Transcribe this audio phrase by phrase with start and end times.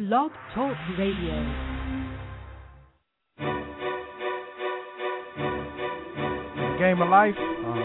[0.00, 1.36] Blog Talk Radio.
[6.80, 7.36] Game of life.
[7.36, 7.84] Uh,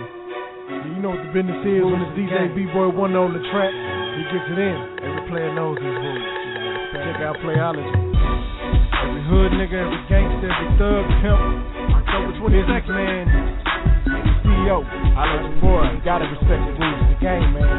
[0.96, 3.68] you know what the business is when it's DJ B-Boy one on the track.
[4.16, 4.78] He gets it in.
[5.04, 6.24] Every player knows his rules.
[7.04, 7.84] Check out Playology.
[7.84, 12.00] Every hood nigga, every gangster, every thug, pimp.
[12.00, 13.28] October 26th, man.
[14.40, 14.88] CEO.
[14.88, 15.84] I let you boy.
[15.92, 17.76] You gotta respect the rules of the game, man.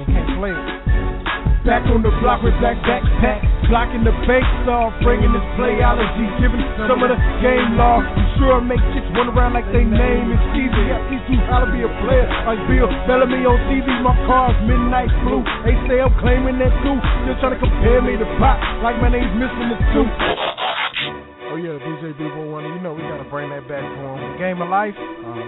[0.00, 0.83] You can't play it.
[1.64, 3.40] Back on the block with black backpack,
[3.72, 8.04] blocking the bank off, bringing this play playology, giving some of the game law.
[8.04, 10.82] You sure make chicks run around like they name is easy.
[10.92, 13.88] Got these two how to be a player, like Bill Bellamy on TV.
[14.04, 15.40] My car's midnight blue.
[15.64, 17.00] They say I'm claiming that too.
[17.00, 20.04] Still trying to compare me to pop, like my name's missing the two.
[21.48, 24.36] Oh yeah, DJ B1, you know we gotta bring that back for him.
[24.36, 24.92] Game of life.
[25.00, 25.40] Um,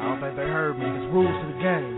[0.00, 0.88] I don't think they heard me.
[0.88, 1.91] It's rules to the game.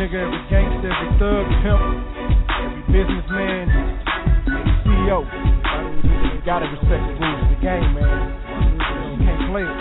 [0.00, 1.82] Nigga, every gangster, every thug, pimp,
[2.56, 3.68] every businessman,
[4.48, 5.20] every CEO.
[5.28, 8.16] You gotta respect the rules of the game, man.
[9.12, 9.76] You can't play it.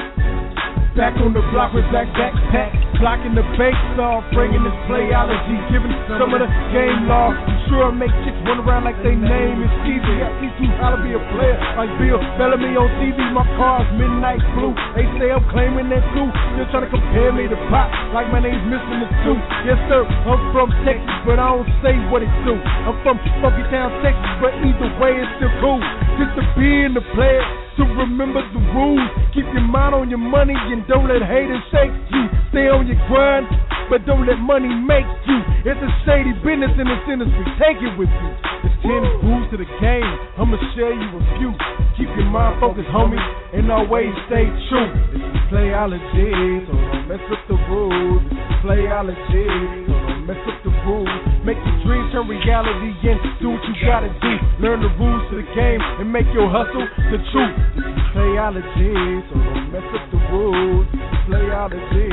[0.99, 5.95] Back on the block with back backpack, blocking the banks off, bringing this playology, giving
[6.11, 7.31] some of the game law.
[7.69, 10.13] You sure make chicks run around like they name is easy.
[10.17, 13.21] Got these two how to be a player, like Bill Bellamy on TV.
[13.29, 14.73] My car's midnight blue.
[14.97, 16.25] They say I'm claiming that too.
[16.57, 19.05] Still trying to compare me to pop, like my name's Mr.
[19.21, 19.37] Two.
[19.69, 22.57] Yes sir, I'm from Texas, but I don't say what it do.
[22.57, 25.77] I'm from Funky Town, Texas, but either way it's still cool.
[26.17, 27.45] Just to be in the player
[27.77, 29.05] to remember the rules.
[29.37, 32.23] Keep your mind on your money and don't let haters shake you.
[32.49, 33.45] Stay on your grind,
[33.89, 35.39] but don't let money make you.
[35.65, 37.45] It's a shady business in this industry.
[37.57, 38.29] Take it with you.
[38.63, 40.09] It's 10 rules to the game.
[40.37, 41.51] I'ma share you a few.
[41.97, 43.19] Keep your mind focused, homie,
[43.51, 44.89] and always stay true.
[45.11, 48.23] This is playology, so don't mess with the rules.
[48.29, 49.45] This is playology,
[49.83, 51.11] so don't mess with the rules.
[51.43, 54.33] Make your dreams turn reality and do what you gotta do.
[54.63, 57.55] Learn the rules to the game and make your hustle the truth.
[57.75, 58.95] This is playology,
[59.27, 60.87] so don't mess with the rules.
[60.93, 62.07] This is playology,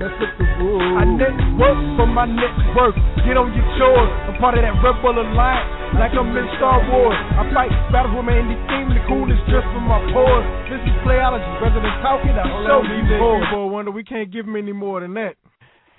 [0.00, 0.96] so don't mess with the rules.
[0.96, 2.96] I network for my network.
[3.28, 4.10] Get on your chores.
[4.28, 5.68] I'm part of that Rebel Alliance.
[6.00, 7.18] Like I'm in Star Wars.
[7.36, 8.88] I fight battles with my indie team.
[8.96, 10.46] The coolest just from my pores.
[10.72, 11.44] This is playology.
[11.60, 13.68] Rather than talking, I show you more.
[13.68, 15.36] Wonder we can't give them any more than that.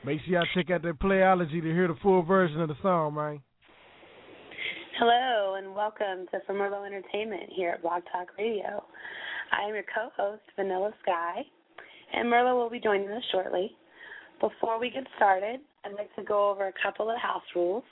[0.04, 3.14] Make sure y'all check out that playology to hear the full version of the song,
[3.14, 3.42] man.
[4.98, 8.84] Hello and welcome to From Merlot Entertainment here at Blog Talk Radio.
[9.52, 11.42] I am your co-host Vanilla Sky,
[12.14, 13.72] and Merlot will be joining us shortly.
[14.42, 17.84] Before we get started, I'd like to go over a couple of house rules.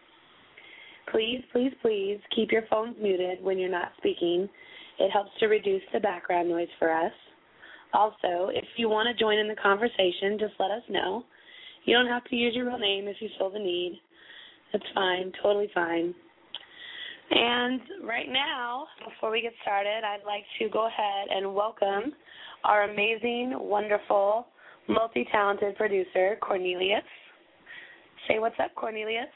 [1.12, 4.50] Please, please, please keep your phones muted when you're not speaking.
[5.00, 7.12] It helps to reduce the background noise for us.
[7.94, 11.24] Also, if you want to join in the conversation, just let us know.
[11.86, 14.00] You don't have to use your real name if you feel the need.
[14.74, 16.14] That's fine, totally fine.
[17.32, 22.14] And right now, before we get started, I'd like to go ahead and welcome
[22.64, 24.48] our amazing, wonderful,
[24.90, 27.04] multi talented producer, Cornelius.
[28.28, 29.28] Say what's up, Cornelius.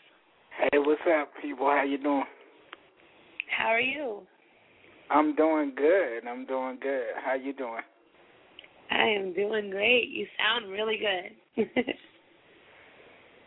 [0.60, 1.68] Hey, what's up, people?
[1.68, 2.26] How you doing?
[3.56, 4.22] How are you?
[5.10, 6.28] I'm doing good.
[6.28, 7.08] I'm doing good.
[7.24, 7.82] How you doing?
[8.92, 10.10] I am doing great.
[10.10, 11.66] You sound really good.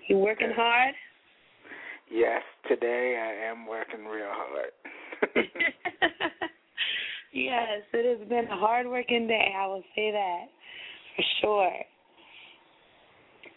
[0.09, 0.95] you working hard?
[2.11, 4.71] Yes, today I am working real hard.
[7.33, 10.47] yes, it has been a hard working day, I will say that
[11.17, 11.73] for sure.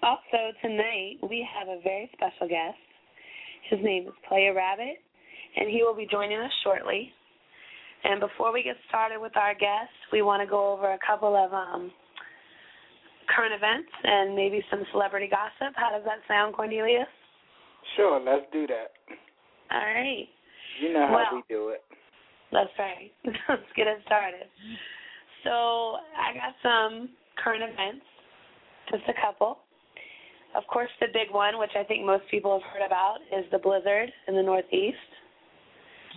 [0.02, 2.78] Also, tonight we have a very special guest.
[3.70, 4.96] His name is PlayaRabbit,
[5.58, 7.12] and he will be joining us shortly.
[8.04, 11.36] And before we get started with our guest, we want to go over a couple
[11.36, 11.92] of um,
[13.36, 15.76] current events and maybe some celebrity gossip.
[15.76, 17.08] How does that sound, Cornelius?
[17.98, 18.96] Sure, let's do that.
[19.72, 20.28] All right.
[20.82, 21.84] You know how well, we do it.
[22.54, 23.12] That's right.
[23.50, 24.48] let's get it started.
[25.44, 27.10] So I got some
[27.44, 28.06] current events,
[28.92, 29.60] just a couple.
[30.56, 33.60] Of course, the big one, which I think most people have heard about, is the
[33.60, 34.98] blizzard in the Northeast.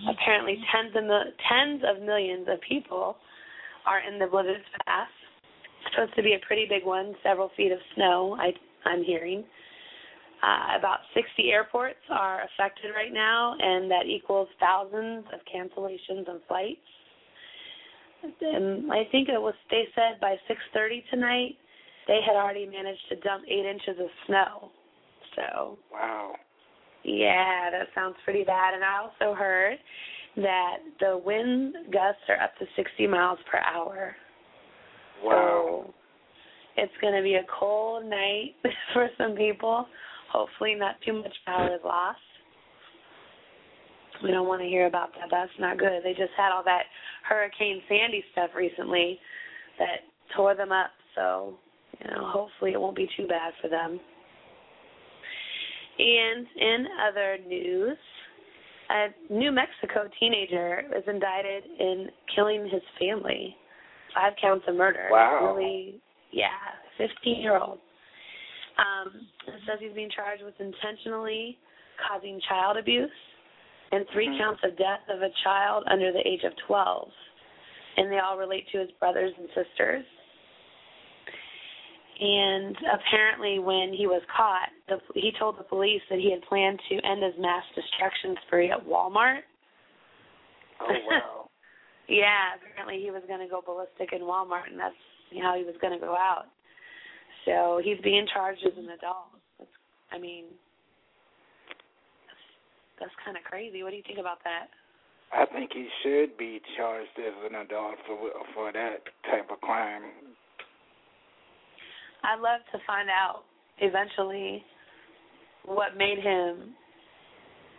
[0.08, 1.04] Apparently, tens of
[1.48, 3.16] tens of millions of people
[3.86, 5.08] are in the blizzard's path.
[5.90, 8.36] Supposed to be a pretty big one, several feet of snow.
[8.40, 8.52] I
[8.88, 9.44] I'm hearing.
[10.42, 16.40] Uh, about 60 airports are affected right now, and that equals thousands of cancellations on
[16.48, 16.80] flights.
[18.40, 21.56] And I think it was they said by 6:30 tonight
[22.08, 24.70] they had already managed to dump eight inches of snow.
[25.36, 26.32] So wow,
[27.04, 28.74] yeah, that sounds pretty bad.
[28.74, 29.78] And I also heard
[30.36, 34.16] that the wind gusts are up to 60 miles per hour.
[35.22, 35.84] Wow.
[35.86, 35.94] So,
[36.76, 38.54] It's going to be a cold night
[38.92, 39.86] for some people.
[40.32, 42.18] Hopefully, not too much power is lost.
[44.22, 45.28] We don't want to hear about that.
[45.30, 46.02] That's not good.
[46.04, 46.84] They just had all that
[47.28, 49.18] Hurricane Sandy stuff recently
[49.78, 50.06] that
[50.36, 50.90] tore them up.
[51.14, 51.54] So,
[52.00, 54.00] you know, hopefully it won't be too bad for them.
[55.98, 57.98] And in other news,
[58.90, 63.56] a New Mexico teenager is indicted in killing his family.
[64.14, 65.08] Five counts of murder.
[65.10, 65.54] Wow.
[65.54, 66.00] Really,
[66.32, 66.48] yeah,
[66.98, 67.78] 15 year old.
[68.78, 71.58] Um, it says he's being charged with intentionally
[72.08, 73.10] causing child abuse
[73.92, 74.38] and 3 Mhm.
[74.38, 77.12] counts of death of a child under the age of 12.
[77.96, 80.04] And they all relate to his brothers and sisters.
[82.22, 86.78] And apparently, when he was caught, the, he told the police that he had planned
[86.88, 89.42] to end his mass destruction spree at Walmart.
[90.80, 91.38] Oh wow.
[92.08, 94.98] Yeah, apparently he was going to go ballistic in Walmart, and that's
[95.40, 96.50] how he was going to go out.
[97.46, 99.32] So he's being charged as an adult.
[99.56, 99.70] That's,
[100.10, 100.50] I mean,
[102.26, 102.44] that's,
[103.00, 103.86] that's kind of crazy.
[103.86, 104.66] What do you think about that?
[105.32, 108.18] I think he should be charged as an adult for
[108.52, 110.36] for that type of crime.
[112.24, 113.42] I'd love to find out
[113.78, 114.64] eventually
[115.64, 116.74] what made him,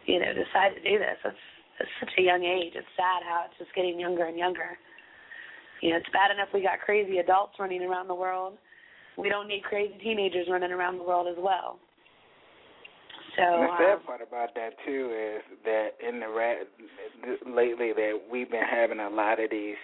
[0.06, 1.18] you know, decide to do this.
[1.25, 1.45] It's,
[1.80, 2.74] it's such a young age.
[2.75, 4.78] It's sad how it's just getting younger and younger.
[5.81, 8.57] You know, it's bad enough we got crazy adults running around the world.
[9.18, 11.80] We don't need crazy teenagers running around the world as well.
[13.36, 16.68] So And the sad um, part about that too is that in the rat
[17.48, 19.75] lately that we've been having a lot of these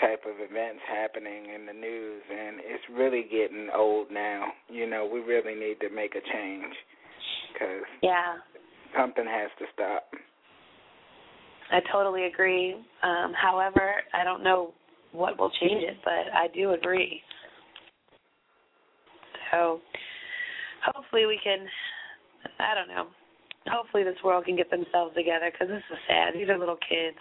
[0.00, 4.46] type of events happening in the news, and it's really getting old now.
[4.68, 6.74] You know, we really need to make a change
[7.52, 8.36] because yeah,
[8.96, 10.04] something has to stop.
[11.70, 12.74] I totally agree.
[13.02, 14.72] Um, however, I don't know
[15.12, 17.20] what will change it, but I do agree.
[19.50, 19.80] So
[20.84, 21.66] hopefully we can,
[22.58, 23.06] I don't know,
[23.68, 26.34] hopefully this world can get themselves together because this is sad.
[26.34, 27.18] These are little kids.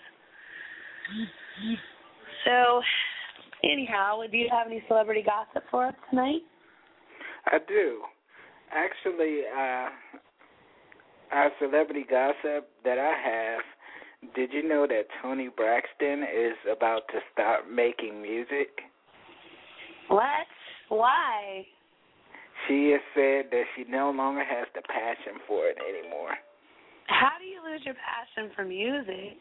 [2.45, 2.81] So,
[3.63, 6.41] anyhow, do you have any celebrity gossip for us tonight?
[7.47, 8.01] I do.
[8.71, 9.89] Actually, uh,
[11.31, 17.19] our celebrity gossip that I have, did you know that Toni Braxton is about to
[17.33, 18.69] stop making music?
[20.07, 20.47] What?
[20.89, 21.65] Why?
[22.67, 26.33] She has said that she no longer has the passion for it anymore.
[27.07, 29.37] How do you lose your passion for music?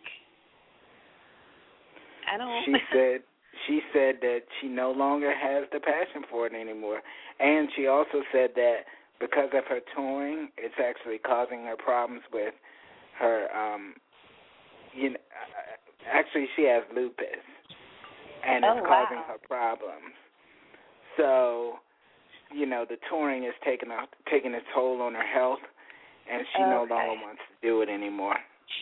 [2.33, 2.65] I don't.
[2.65, 3.21] She said
[3.67, 7.01] she said that she no longer has the passion for it anymore,
[7.41, 8.85] and she also said that
[9.21, 12.55] because of her touring, it's actually causing her problems with
[13.19, 13.49] her.
[13.55, 13.95] um
[14.95, 15.21] You know,
[16.13, 17.45] actually, she has lupus,
[18.47, 19.25] and Oh, it's causing wow.
[19.29, 20.15] her problems.
[21.17, 21.79] So,
[22.53, 25.63] you know, the touring is taking a taking its toll on her health,
[26.31, 28.37] and she no longer wants to do it anymore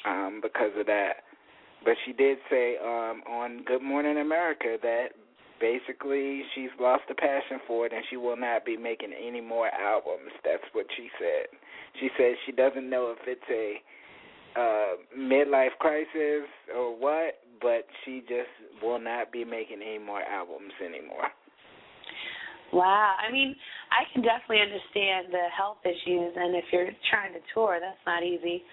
[0.06, 1.24] um, because of that.
[1.84, 5.08] But she did say um, on Good Morning America that
[5.60, 9.68] basically she's lost the passion for it and she will not be making any more
[9.68, 10.30] albums.
[10.44, 11.46] That's what she said.
[12.00, 13.80] She says she doesn't know if it's a
[14.54, 16.46] uh midlife crisis
[16.76, 18.50] or what, but she just
[18.82, 21.30] will not be making any more albums anymore.
[22.72, 23.14] Wow.
[23.20, 23.54] I mean,
[23.92, 28.22] I can definitely understand the health issues, and if you're trying to tour, that's not
[28.22, 28.64] easy.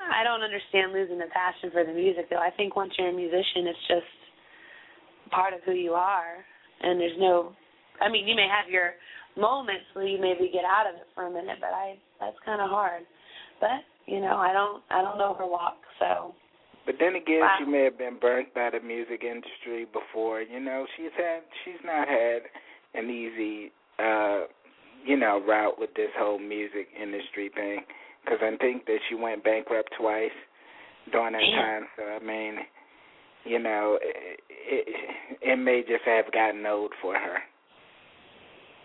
[0.00, 2.38] I don't understand losing the passion for the music, though.
[2.42, 4.10] I think once you're a musician, it's just
[5.30, 6.44] part of who you are,
[6.80, 7.52] and there's no.
[8.00, 8.94] I mean, you may have your
[9.36, 12.60] moments where you maybe get out of it for a minute, but I that's kind
[12.60, 13.02] of hard.
[13.60, 16.34] But you know, I don't I don't know her walk, so
[16.86, 17.56] But then again, Wow.
[17.58, 20.40] she may have been burnt by the music industry before.
[20.42, 22.42] You know, she's had she's not had
[22.94, 24.44] an easy, uh,
[25.04, 27.80] you know, route with this whole music industry thing.
[28.24, 30.30] Because I think that she went bankrupt twice
[31.12, 31.62] during that Damn.
[31.62, 31.88] time.
[31.96, 32.56] So I mean,
[33.44, 34.88] you know, it, it
[35.40, 37.38] it may just have gotten old for her.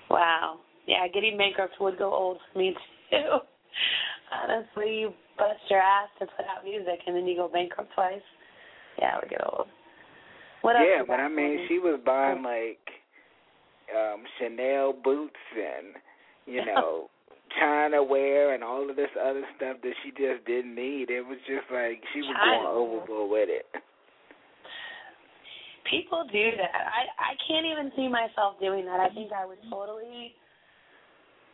[0.10, 0.60] Wow.
[0.86, 2.76] Yeah, getting bankrupt would go old for me
[3.10, 3.18] too.
[4.44, 8.22] Honestly, you bust your ass to put out music and then you go bankrupt twice.
[9.00, 9.68] Yeah, it would get old.
[10.62, 10.86] What else?
[10.88, 11.66] yeah, but I mean, me?
[11.68, 12.80] she was buying like
[13.94, 15.96] um Chanel boots and
[16.46, 17.10] you know
[17.60, 21.10] China wear and all of this other stuff that she just didn't need.
[21.10, 23.68] It was just like she was China going overboard with it.
[25.90, 26.74] People do that.
[26.74, 29.00] I I can't even see myself doing that.
[29.00, 30.34] I think I would totally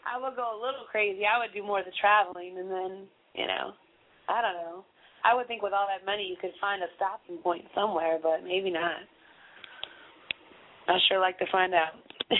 [0.07, 1.23] I would go a little crazy.
[1.25, 3.73] I would do more of the traveling and then, you know,
[4.27, 4.85] I don't know.
[5.23, 8.43] I would think with all that money you could find a stopping point somewhere, but
[8.43, 9.03] maybe not.
[10.87, 11.93] I sure like to find out.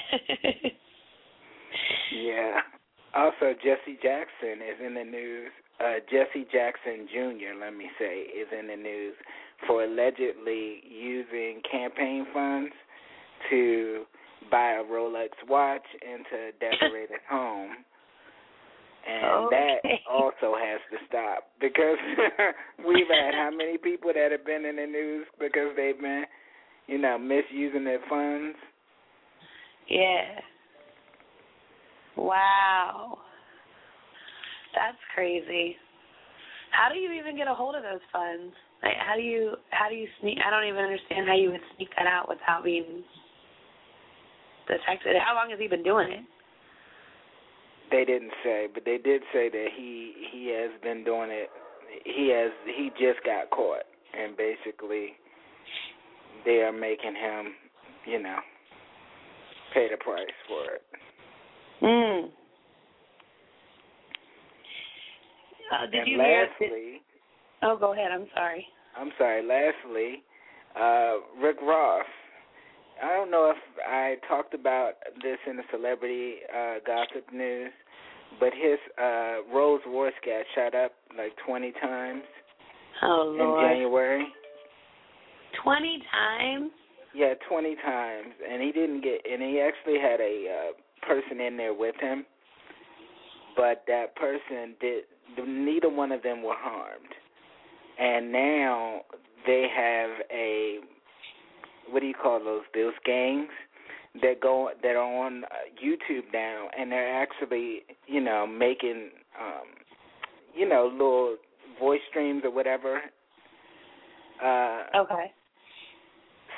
[2.15, 2.61] yeah.
[3.15, 5.51] Also, Jesse Jackson is in the news.
[5.79, 9.15] Uh, Jesse Jackson Jr., let me say, is in the news
[9.67, 12.73] for allegedly using campaign funds
[13.49, 14.03] to
[14.51, 17.71] buy a Rolex watch and to decorate his home.
[19.07, 19.79] And okay.
[19.83, 21.97] that also has to stop because
[22.85, 26.25] we've had how many people that have been in the news because they've been,
[26.87, 28.57] you know, misusing their funds.
[29.87, 30.41] Yeah.
[32.19, 33.17] Wow.
[34.75, 35.75] That's crazy.
[36.71, 38.53] How do you even get a hold of those funds?
[38.83, 40.37] Like, how do you how do you sneak?
[40.45, 43.03] I don't even understand how you would sneak that out without being
[44.67, 45.15] detected.
[45.25, 46.23] How long has he been doing it?
[47.89, 51.49] They didn't say, but they did say that he he has been doing it.
[52.05, 53.83] He has he just got caught,
[54.13, 55.17] and basically
[56.45, 57.55] they are making him,
[58.05, 58.37] you know,
[59.73, 60.83] pay the price for it.
[61.81, 62.27] Hmm.
[65.71, 66.47] Uh, did and you hear?
[66.59, 67.01] lastly,
[67.63, 68.11] oh, go ahead.
[68.11, 68.65] I'm sorry.
[68.97, 69.43] I'm sorry.
[69.45, 70.23] Lastly,
[70.79, 72.05] uh, Rick Ross.
[73.01, 73.57] I don't know if
[73.87, 74.93] I talked about
[75.23, 77.71] this in the celebrity uh, gossip news,
[78.41, 82.23] but his uh, Rolls Royce got shot up like 20 times
[83.01, 83.65] Oh in Lord.
[83.69, 84.27] January.
[85.63, 86.71] Twenty times.
[87.15, 89.21] Yeah, 20 times, and he didn't get.
[89.29, 90.71] And he actually had a uh,
[91.01, 92.25] person in there with him,
[93.55, 95.03] but that person did.
[95.37, 97.13] Neither one of them were harmed,
[97.99, 99.01] and now
[99.45, 100.79] they have a
[101.91, 102.61] what do you call those?
[102.73, 103.49] Those gangs
[104.21, 105.47] that go that are on uh,
[105.83, 109.67] YouTube now, and they're actually you know making um,
[110.55, 111.37] you know little
[111.79, 113.01] voice streams or whatever.
[114.43, 115.31] Uh, Okay.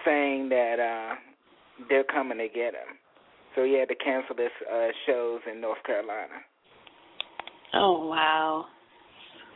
[0.06, 1.16] saying that uh
[1.90, 2.98] they're coming to get him.
[3.56, 6.36] So he had to cancel his uh shows in North Carolina.
[7.74, 8.66] Oh wow.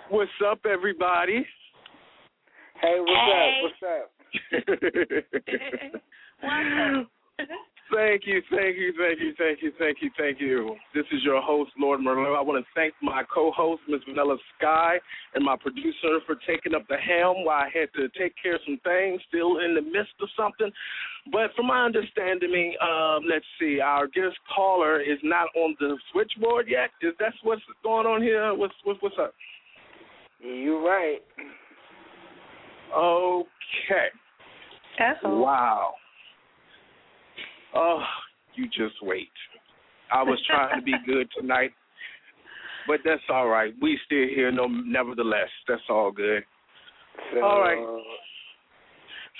[0.09, 1.45] What's up, everybody?
[2.81, 3.61] Hey, what's Hey.
[3.63, 3.71] up?
[3.71, 4.11] What's up?
[6.43, 7.07] Welcome.
[7.93, 10.75] thank you, thank you, thank you, thank you, thank you, thank you.
[10.93, 12.37] This is your host, Lord Merlot.
[12.37, 14.01] I want to thank my co-host, Ms.
[14.07, 14.97] Vanilla Sky,
[15.33, 18.61] and my producer for taking up the helm while I had to take care of
[18.65, 20.71] some things, still in the midst of something.
[21.31, 26.67] But from my understanding, um, let's see, our guest caller is not on the switchboard
[26.67, 26.89] yet.
[27.01, 28.53] Is that what's going on here?
[28.53, 29.33] What's what's, what's up?
[30.39, 31.19] You're right.
[32.95, 34.07] Okay.
[35.23, 35.39] Oh.
[35.39, 35.93] Wow.
[37.75, 38.01] Oh,
[38.55, 39.29] you just wait.
[40.11, 41.71] I was trying to be good tonight,
[42.87, 43.73] but that's all right.
[43.81, 45.49] We still here, no, nevertheless.
[45.67, 46.43] That's all good.
[47.33, 48.03] So, All right.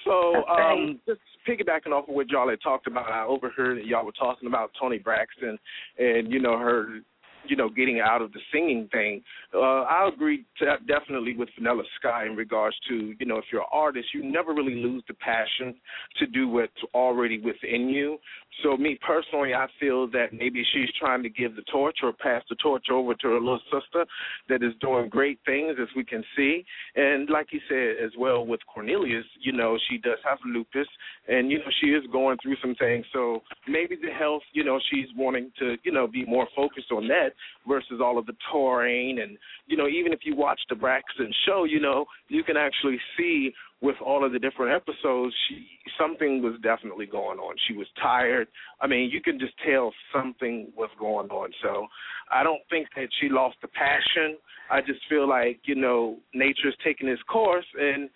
[0.06, 4.06] So, um, just piggybacking off of what y'all had talked about, I overheard that y'all
[4.06, 5.58] were talking about Toni Braxton
[5.98, 7.00] and you know her,
[7.48, 9.22] you know, getting out of the singing thing.
[9.54, 13.62] Uh, I agree to, definitely with Vanilla Sky in regards to you know if you're
[13.62, 15.76] an artist, you never really lose the passion
[16.20, 18.18] to do what's already within you.
[18.64, 22.42] So me personally, I feel that maybe she's trying to give the torch or pass
[22.50, 24.06] the torch over to her little sister
[24.50, 26.64] that is doing great things as we can see.
[26.96, 30.88] And like you said as well with Cornelius, you know, she does have lupus
[31.28, 33.06] and, you know, she is going through some things.
[33.12, 37.08] So maybe the health, you know, she's wanting to, you know, be more focused on
[37.10, 37.32] that
[37.68, 39.38] versus all of the touring and,
[39.68, 43.54] you know, even if you watch the Braxton show, you know, you can actually see
[43.82, 45.68] with all of the different episodes, she
[46.00, 47.56] something was definitely going on.
[47.68, 48.48] She was tired.
[48.82, 51.52] I mean, you can just tell something was going on.
[51.62, 51.88] So
[52.32, 54.38] I don't think that she lost the passion.
[54.72, 58.10] I just feel like, you know, nature's taking its course and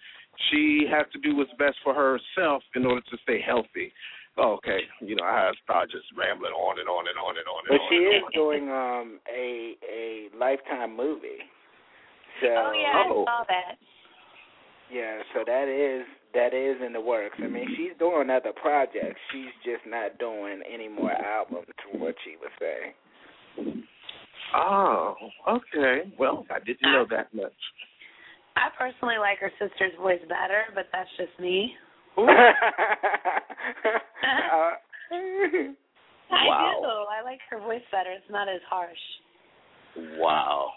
[0.49, 3.91] she has to do what's best for herself in order to stay healthy.
[4.39, 7.75] Okay, you know, I start just rambling on and on and on and on and
[7.75, 7.89] but on.
[7.91, 8.31] she and is on.
[8.34, 11.43] doing um a a lifetime movie.
[12.41, 13.24] So Oh yeah, Oh.
[13.24, 13.75] I saw that.
[14.91, 17.36] yeah, so that is that is in the works.
[17.43, 19.19] I mean, she's doing other projects.
[19.34, 23.84] She's just not doing any more albums, from what she was saying.
[24.55, 25.15] Oh,
[25.48, 26.12] okay.
[26.17, 27.53] Well, I didn't know that much.
[28.55, 31.74] I personally like her sister's voice better, but that's just me.
[34.23, 34.71] uh,
[36.31, 36.77] I Wow.
[36.81, 36.88] do.
[37.09, 38.11] I like her voice better.
[38.11, 38.97] It's not as harsh.
[40.17, 40.71] Wow.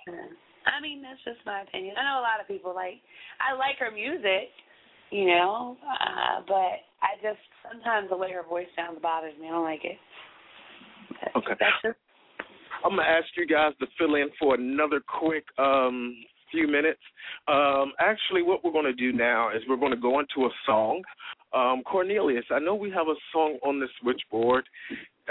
[0.66, 1.96] I mean, that's just my opinion.
[1.98, 3.00] I know a lot of people like.
[3.40, 4.48] I like her music,
[5.10, 9.48] you know, uh, but I just sometimes the way her voice sounds bothers me.
[9.48, 9.98] I don't like it.
[11.20, 11.54] That's, Okay.
[11.58, 11.98] That's just
[12.84, 16.16] I'm gonna ask you guys to fill in for another quick um,
[16.52, 17.00] few minutes.
[17.48, 21.02] Um, actually, what we're gonna do now is we're gonna go into a song.
[21.52, 24.64] Um, Cornelius, I know we have a song on the switchboard.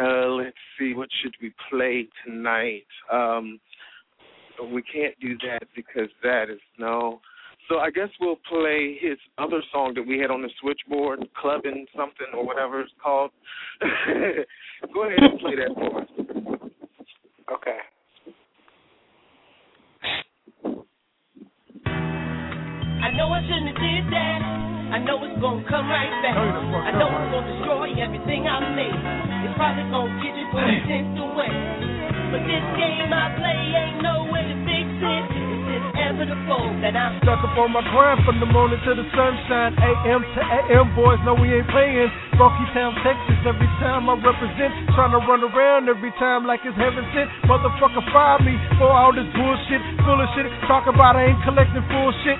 [0.01, 2.85] Uh, let's see, what should we play tonight?
[3.11, 3.59] Um,
[4.71, 7.21] we can't do that because that is no.
[7.69, 11.85] So I guess we'll play his other song that we had on the switchboard, clubbing
[11.95, 13.31] something or whatever it's called.
[14.93, 16.07] Go ahead and play that for us.
[17.53, 17.77] Okay.
[23.01, 24.39] I know I shouldn't have did that.
[24.91, 26.37] I know it's gonna come right back.
[26.37, 29.01] I know it's gonna destroy everything I made.
[29.47, 31.53] It's probably gonna get you for a tenth away.
[32.29, 35.23] But this game I play ain't no way to fix it.
[35.31, 39.79] It's inevitable that I'm Stuck up on my grind from the morning to the sunshine.
[39.79, 42.11] AM to AM, boys know we ain't playing.
[42.37, 44.71] Rocky Town, Texas, every time I represent.
[44.93, 47.31] Trying to run around every time like it's heaven sent.
[47.47, 49.81] Motherfucker, fire me for all this bullshit.
[50.03, 50.47] Full of shit.
[50.67, 52.39] Talk about I ain't collecting full shit.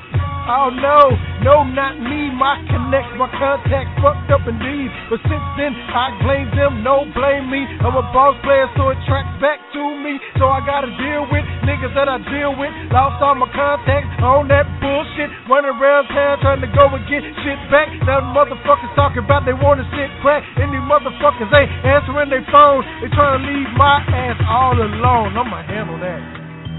[0.50, 1.14] Oh no,
[1.46, 2.34] no, not me.
[2.34, 4.90] My connects, my contacts fucked up indeed.
[5.14, 7.62] But since then, I blame them, no blame me.
[7.86, 10.18] I'm a boss player, so it tracks back to me.
[10.42, 12.74] So I gotta deal with niggas that I deal with.
[12.90, 15.30] Lost all my contacts on that bullshit.
[15.46, 17.94] Running around town trying to go and get shit back.
[18.10, 20.42] Now the motherfuckers talking about they wanna sit crack.
[20.58, 22.82] And these motherfuckers ain't answering their phone.
[23.06, 25.38] They trying to leave my ass all alone.
[25.38, 26.22] I'ma handle that.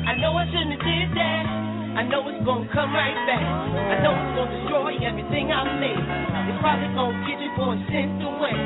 [0.03, 1.72] I know I shouldn't have did that.
[1.93, 3.45] I know it's gonna come right back.
[3.45, 6.01] I know it's gonna destroy everything I made.
[6.49, 8.57] It's probably gonna get you for a cent away.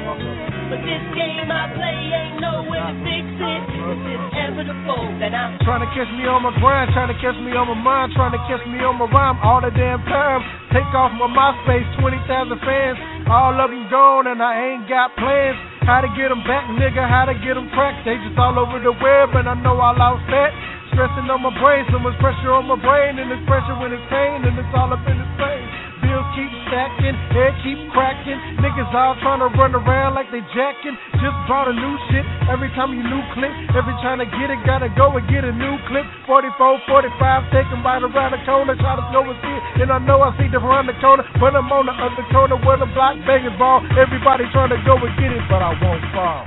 [0.71, 3.63] But this game I play ain't no way to fix it.
[3.67, 7.51] It's inevitable that I'm Trying to catch me on my grind, trying to catch me
[7.59, 10.47] on my mind, trying to catch me on my rhyme all the damn time.
[10.71, 12.31] Take off my MySpace, 20,000
[12.63, 15.59] fans, all of them gone and I ain't got plans.
[15.83, 18.07] How to get them back, nigga, how to get them cracked.
[18.07, 20.76] They just all over the web and I know I lost that.
[20.97, 24.01] Stressing on my brain, so much pressure on my brain, and it's pressure when it's
[24.09, 25.69] pain, and it's all up in the face.
[26.01, 28.41] Bills keep stacking, head keep cracking.
[28.65, 30.97] Niggas all trying to run around like they jacking.
[31.21, 33.53] Just bought a new shit every time you new clip.
[33.77, 36.09] Every trying to get it, gotta go and get a new clip.
[36.25, 36.57] 44,
[36.89, 39.85] 45, taking right around the corner, try to go and see it.
[39.85, 42.57] And I know I see them around the corner, but I'm on the other corner
[42.65, 43.85] where the block bangers ball.
[44.01, 46.41] Everybody trying to go and get it, but I won't fall.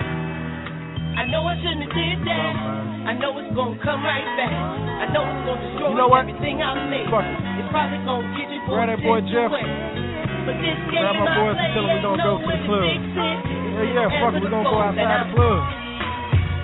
[1.22, 2.79] I know I shouldn't have did that.
[3.10, 4.54] I know it's gonna come right back.
[4.54, 6.30] I know it's gonna destroy You know what?
[6.30, 7.10] everything I it.
[7.58, 9.50] It's probably gonna get you for that boy Jeff.
[9.50, 12.62] But this game Grab my boys and tell 'em we ain't gonna go to the
[12.70, 12.86] club.
[12.86, 15.58] Yeah, yeah, fuck it, we gonna go outside the club.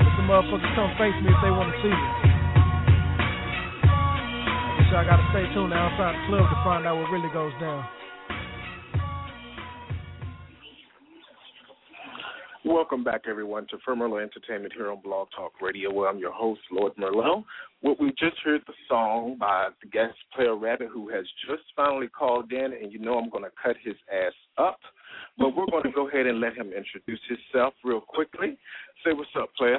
[0.05, 2.09] Let the motherfuckers come face me if they wanna see me.
[3.89, 7.57] I guess y'all gotta stay tuned outside the club to find out what really goes
[7.57, 7.81] down.
[12.65, 16.61] Welcome back, everyone, to Firmerlo Entertainment here on Blog Talk Radio, where I'm your host,
[16.71, 17.43] Lord Merlot.
[17.81, 22.51] What we just heard the song by the guest PlayaRabbit, who has just finally called
[22.51, 24.79] in, and you know I'm going to cut his ass up.
[25.37, 28.57] But we're going to go ahead and let him introduce himself real quickly.
[29.05, 29.77] Say what's up, player.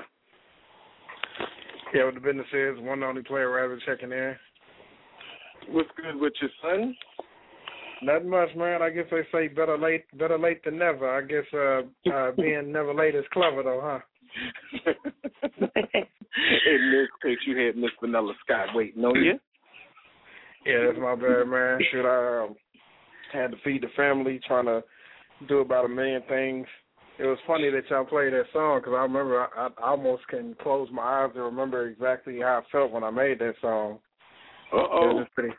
[1.93, 4.37] Yeah, what the business is, one only PlayaRabbit checking in.
[5.71, 6.95] What's good with your son?
[8.03, 8.83] Nothing much, man.
[8.83, 11.09] I guess they say better late better late than never.
[11.09, 11.83] I guess uh
[12.13, 14.01] uh being never late is clever though, huh?
[16.67, 19.39] In this case, you had Miss Vanilla Sky waiting on you.
[20.67, 21.79] Yeah, that's my bad, man.
[21.91, 22.57] Should I um,
[23.33, 24.83] had to feed the family, trying to
[25.49, 26.67] do about a million things.
[27.19, 30.55] It was funny that y'all played that song because I remember I, I almost can
[30.61, 34.01] close my eyes and remember exactly how I felt when I made that song.
[34.73, 35.11] Uh oh.
[35.11, 35.55] It's just pretty.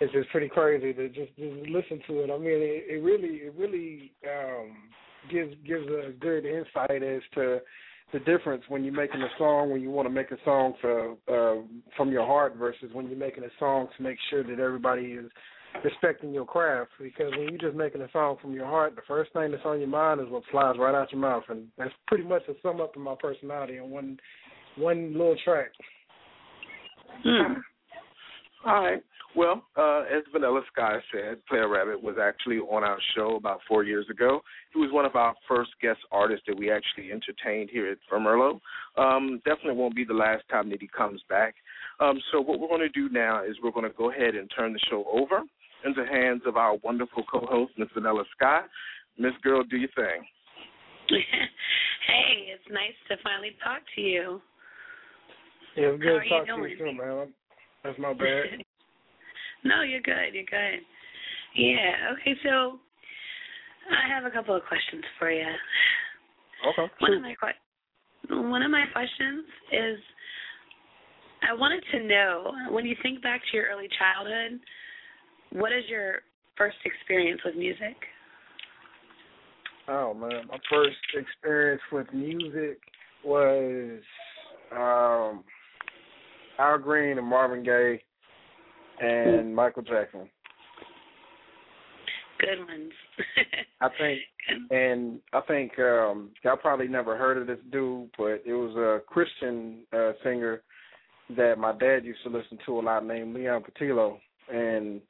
[0.00, 2.30] It's just pretty crazy to just, just listen to it.
[2.30, 4.76] I mean, it, it really, it really um,
[5.30, 7.58] gives gives a good insight as to
[8.12, 11.12] the difference when you're making a song when you want to make a song for
[11.28, 11.62] uh,
[11.96, 15.30] from your heart versus when you're making a song to make sure that everybody is
[15.84, 16.90] respecting your craft.
[17.00, 19.78] Because when you're just making a song from your heart, the first thing that's on
[19.78, 22.80] your mind is what flies right out your mouth, and that's pretty much a sum
[22.80, 24.18] up of my personality in one
[24.76, 25.70] one little track.
[27.24, 27.54] Hmm.
[28.64, 29.02] All right.
[29.36, 34.06] Well, uh, as Vanilla Sky said, PlayaRabbit was actually on our show about four years
[34.10, 34.40] ago.
[34.72, 38.58] He was one of our first guest artists that we actually entertained here at Firmerlo.
[38.96, 41.54] Um, definitely won't be the last time that he comes back.
[42.00, 44.50] Um, so what we're going to do now is we're going to go ahead and
[44.56, 45.42] turn the show over
[45.84, 48.62] into the hands of our wonderful co-host, Miss Vanilla Sky.
[49.18, 50.24] Miss Girl, do your thing.
[51.10, 54.40] hey, it's nice to finally talk to you.
[55.76, 57.28] Yeah, it's How good are to talk to you too, man.
[57.84, 58.64] That's my bad.
[59.64, 60.34] no, you're good.
[60.34, 60.80] You're good.
[61.54, 62.12] Yeah.
[62.12, 62.34] Okay.
[62.42, 62.78] So
[63.90, 65.46] I have a couple of questions for you.
[66.70, 66.92] Okay.
[67.00, 67.34] One of my
[68.30, 69.98] one of my questions is
[71.48, 74.60] I wanted to know when you think back to your early childhood,
[75.52, 76.22] what is your
[76.56, 77.96] first experience with music?
[79.88, 82.78] Oh man, my first experience with music
[83.24, 84.00] was
[84.72, 85.44] um
[86.58, 88.02] Al Green and Marvin Gaye
[89.00, 90.28] and Michael Jackson.
[92.38, 92.92] Good ones.
[93.80, 94.20] I think,
[94.70, 99.00] and I think um y'all probably never heard of this dude, but it was a
[99.06, 100.62] Christian uh singer
[101.36, 104.18] that my dad used to listen to a lot named Leon Patillo,
[104.52, 105.00] and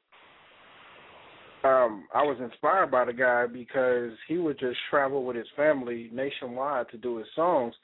[1.63, 6.09] um I was inspired by the guy because he would just travel with his family
[6.11, 7.75] nationwide to do his songs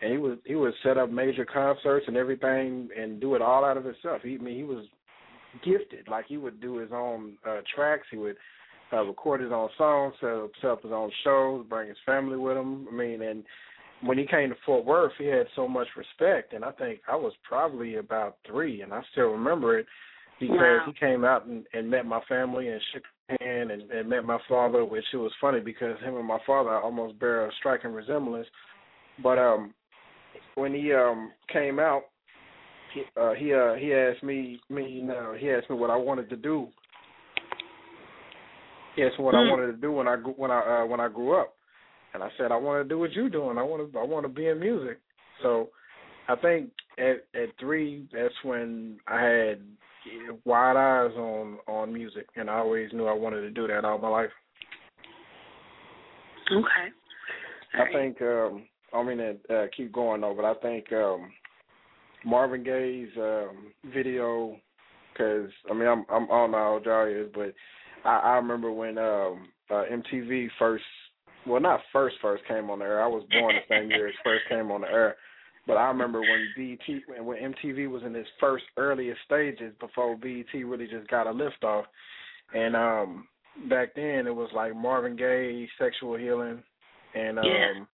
[0.00, 3.64] and he would he would set up major concerts and everything and do it all
[3.64, 4.22] out of himself.
[4.22, 4.86] He I mean he was
[5.64, 6.08] gifted.
[6.08, 8.36] Like he would do his own uh tracks, he would
[8.92, 12.36] uh record his own songs, set up, set up his own shows, bring his family
[12.36, 12.86] with him.
[12.90, 13.44] I mean and
[14.02, 17.16] when he came to Fort Worth he had so much respect and I think I
[17.16, 19.86] was probably about three and I still remember it
[20.38, 20.84] because wow.
[20.86, 23.02] he came out and, and met my family and shook
[23.40, 26.78] hand and, and met my father, which it was funny because him and my father
[26.78, 28.46] almost bear a striking resemblance.
[29.22, 29.74] But um
[30.54, 32.02] when he um came out
[33.16, 36.28] uh he uh he asked me me you know, he asked me what I wanted
[36.30, 36.68] to do.
[38.94, 39.46] He asked me what Mm.
[39.46, 41.54] I wanted to do when I when I uh when I grew up.
[42.14, 43.58] And I said I want to do what you're doing.
[43.58, 44.98] I want to I want to be in music.
[45.42, 45.68] So
[46.28, 49.60] I think at at 3 that's when I had
[50.44, 53.98] wide eyes on on music, and I always knew I wanted to do that all
[53.98, 54.30] my life.
[56.50, 56.60] Okay.
[57.74, 57.92] All I right.
[57.92, 61.30] think um I mean to uh, keep going though, but I think um
[62.26, 64.56] Marvin Gaye's um video
[65.12, 67.54] because I mean I'm I'm I don't know how old y'all is, but
[68.04, 70.84] I, I remember when um uh, MTV first
[71.46, 73.02] well not first first came on the air.
[73.02, 75.16] I was born the same year as first came on the air.
[75.68, 80.16] But I remember when BET when when MTV was in its first earliest stages before
[80.16, 81.86] BET really just got a lift off.
[82.52, 83.28] And um
[83.70, 86.62] back then it was like Marvin Gaye, Sexual Healing
[87.14, 87.84] and um Yeah.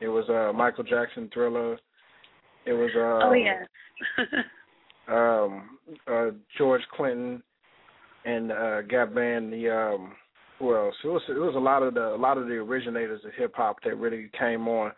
[0.00, 1.78] it was uh Michael Jackson Thriller.
[2.66, 3.64] It was uh oh yeah.
[5.08, 7.42] um uh George Clinton
[8.24, 10.12] and uh Gap Band the um
[10.58, 10.94] who else?
[11.04, 13.52] It was it was a lot of the a lot of the originators of hip
[13.54, 14.92] hop that really came on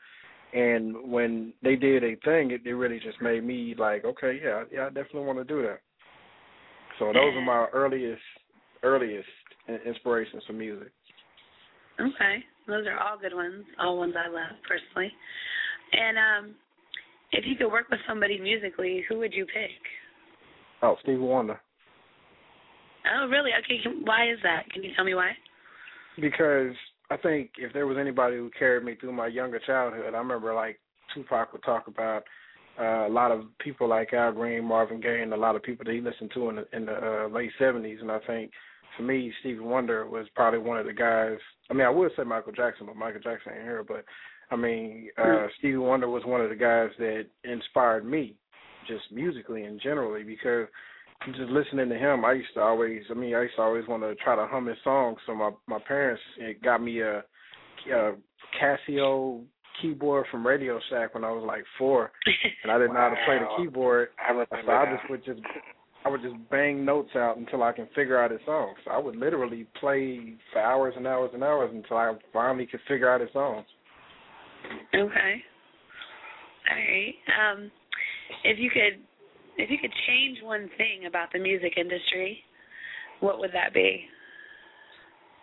[0.55, 4.65] and when they did a thing it, it really just made me like, okay, yeah,
[4.73, 5.81] yeah, I definitely want to do that.
[6.99, 8.23] So those are my earliest
[8.83, 9.29] earliest
[9.85, 10.89] inspirations for music.
[12.01, 12.39] okay.
[12.67, 13.65] Those are all good ones.
[13.79, 15.13] All ones I love personally.
[15.93, 16.55] And um
[17.33, 19.71] if you could work with somebody musically, who would you pick?
[20.83, 21.61] Oh, Stevie Wonder.
[23.15, 23.51] Oh, really?
[23.65, 23.83] Okay.
[23.83, 24.69] Can, why is that?
[24.71, 25.33] Can you tell me why?
[26.21, 26.75] because
[27.11, 30.55] I think if there was anybody who carried me through my younger childhood, I remember
[30.55, 30.79] like
[31.15, 32.25] Tupac would talk about
[32.79, 35.85] uh, a lot of people like Al Green, Marvin Gaye, and a lot of people
[35.85, 38.01] that he listened to in the, in the uh, late '70s.
[38.01, 38.53] And I think
[38.97, 41.39] for me, Stevie Wonder was probably one of the guys.
[41.71, 43.85] I mean, I would say Michael Jackson, but Michael Jackson ain't here.
[43.87, 44.05] But
[44.51, 48.35] I mean, uh, Stevie Wonder was one of the guys that inspired me,
[48.87, 50.67] just musically and generally, because
[51.37, 54.03] just listening to him, I used to always, I mean, I used to always want
[54.05, 55.19] to try to hum his songs.
[55.27, 57.19] So my my parents it got me a,
[57.93, 58.15] a
[58.61, 59.43] Casio
[59.83, 62.11] keyboard from Radio Shack when I was like four,
[62.63, 64.09] and I didn't know how to play the keyboard.
[64.27, 64.97] I remember So I that.
[64.99, 65.41] just would just
[66.05, 68.77] I would just bang notes out until I can figure out his songs.
[68.85, 72.81] So I would literally play for hours and hours and hours until I finally could
[72.89, 73.67] figure out his songs.
[74.95, 75.43] Okay.
[76.71, 77.15] All right.
[77.53, 77.71] Um,
[78.45, 79.01] if you could,
[79.57, 82.39] if you could change one thing about the music industry,
[83.21, 84.05] what would that be?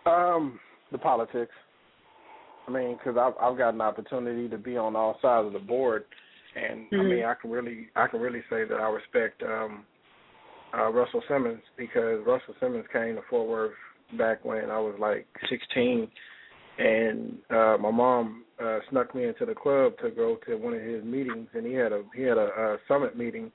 [0.06, 0.60] Um,
[0.92, 1.52] the politics.
[2.68, 5.58] I mean, because I've I've got an opportunity to be on all sides of the
[5.58, 6.04] board,
[6.54, 7.08] and I Mhm.
[7.08, 9.86] mean, I can really I can really say that I respect um,
[10.76, 13.74] uh, Russell Simmons because Russell Simmons came to Fort Worth
[14.12, 16.10] back when I was like 16,
[16.78, 20.82] and uh, my mom uh, snuck me into the club to go to one of
[20.82, 23.50] his meetings, and he had a he had a, a summit meeting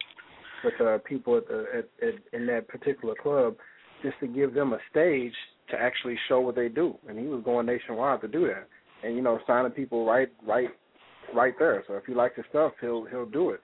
[0.64, 3.56] with uh, people at the at, at in that particular club
[4.04, 5.34] just to give them a stage
[5.70, 8.68] to actually show what they do, and he was going nationwide to do that,
[9.04, 10.70] and you know signing people right right
[11.34, 11.84] right there.
[11.88, 13.62] So if he likes his stuff, he'll he'll do it.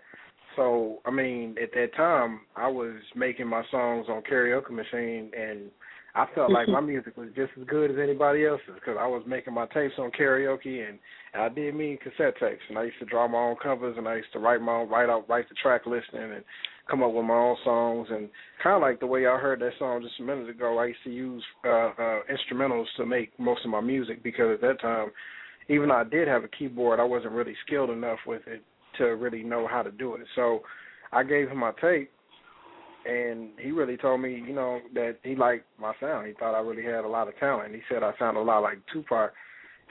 [0.55, 5.69] So I mean, at that time, I was making my songs on karaoke machine, and
[6.15, 9.23] I felt like my music was just as good as anybody else's because I was
[9.27, 10.99] making my tapes on karaoke, and,
[11.33, 14.07] and I did me cassette tapes, and I used to draw my own covers, and
[14.07, 16.43] I used to write my own write out write the track listing, and
[16.89, 18.29] come up with my own songs, and
[18.63, 20.77] kind of like the way y'all heard that song just a minute ago.
[20.79, 24.61] I used to use uh, uh, instrumentals to make most of my music because at
[24.61, 25.09] that time,
[25.69, 28.63] even though I did have a keyboard, I wasn't really skilled enough with it
[28.97, 30.21] to really know how to do it.
[30.35, 30.61] So
[31.11, 32.11] I gave him my tape,
[33.07, 36.27] and he really told me, you know, that he liked my sound.
[36.27, 37.73] He thought I really had a lot of talent.
[37.73, 39.31] He said I sound a lot like Tupac,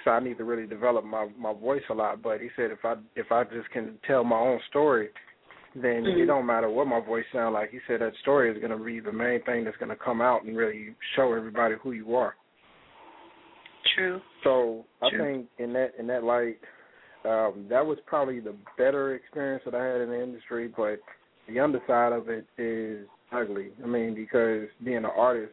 [0.04, 2.22] so I need to really develop my my voice a lot.
[2.22, 5.08] But he said if I if I just can tell my own story,
[5.74, 6.20] then mm-hmm.
[6.20, 7.70] it don't matter what my voice sound like.
[7.70, 10.20] He said that story is going to be the main thing that's going to come
[10.20, 12.34] out and really show everybody who you are.
[13.94, 14.20] True.
[14.44, 15.24] So I True.
[15.24, 16.58] think in that in that light,
[17.24, 20.68] um, that was probably the better experience that I had in the industry.
[20.68, 21.00] But
[21.48, 23.70] the underside of it is ugly.
[23.82, 25.52] I mean, because being an artist,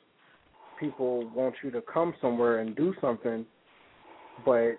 [0.79, 3.45] people want you to come somewhere and do something,
[4.45, 4.73] but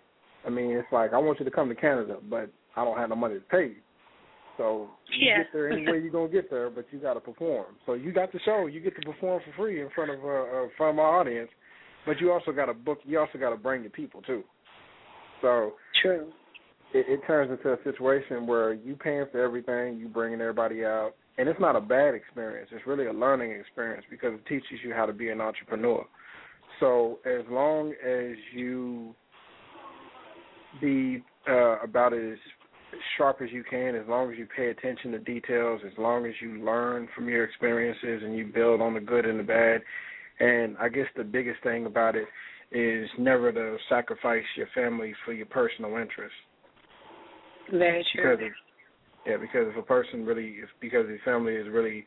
[0.46, 3.08] I mean, it's like I want you to come to Canada, but I don't have
[3.08, 3.76] no money to pay you.
[4.56, 5.38] So you yeah.
[5.38, 7.66] get there any way you're gonna get there, but you got to perform.
[7.86, 10.28] So you got the show, you get to perform for free in front of uh,
[10.28, 11.50] uh front of my audience,
[12.06, 12.98] but you also got to book.
[13.04, 14.44] You also got to bring your people too.
[15.42, 15.72] So
[16.02, 16.30] true.
[16.94, 21.12] It, it turns into a situation where you paying for everything, you bringing everybody out,
[21.36, 22.70] and it's not a bad experience.
[22.72, 26.06] It's really a learning experience because it teaches you how to be an entrepreneur.
[26.80, 29.14] So as long as you
[30.80, 32.38] be uh, about as
[33.16, 36.34] sharp as you can, as long as you pay attention to details, as long as
[36.40, 39.82] you learn from your experiences and you build on the good and the bad.
[40.40, 42.26] And I guess the biggest thing about it
[42.70, 46.36] is never to sacrifice your family for your personal interests.
[47.70, 48.36] Very true.
[48.36, 48.52] Because if,
[49.26, 52.04] yeah, because if a person really, if because your family is really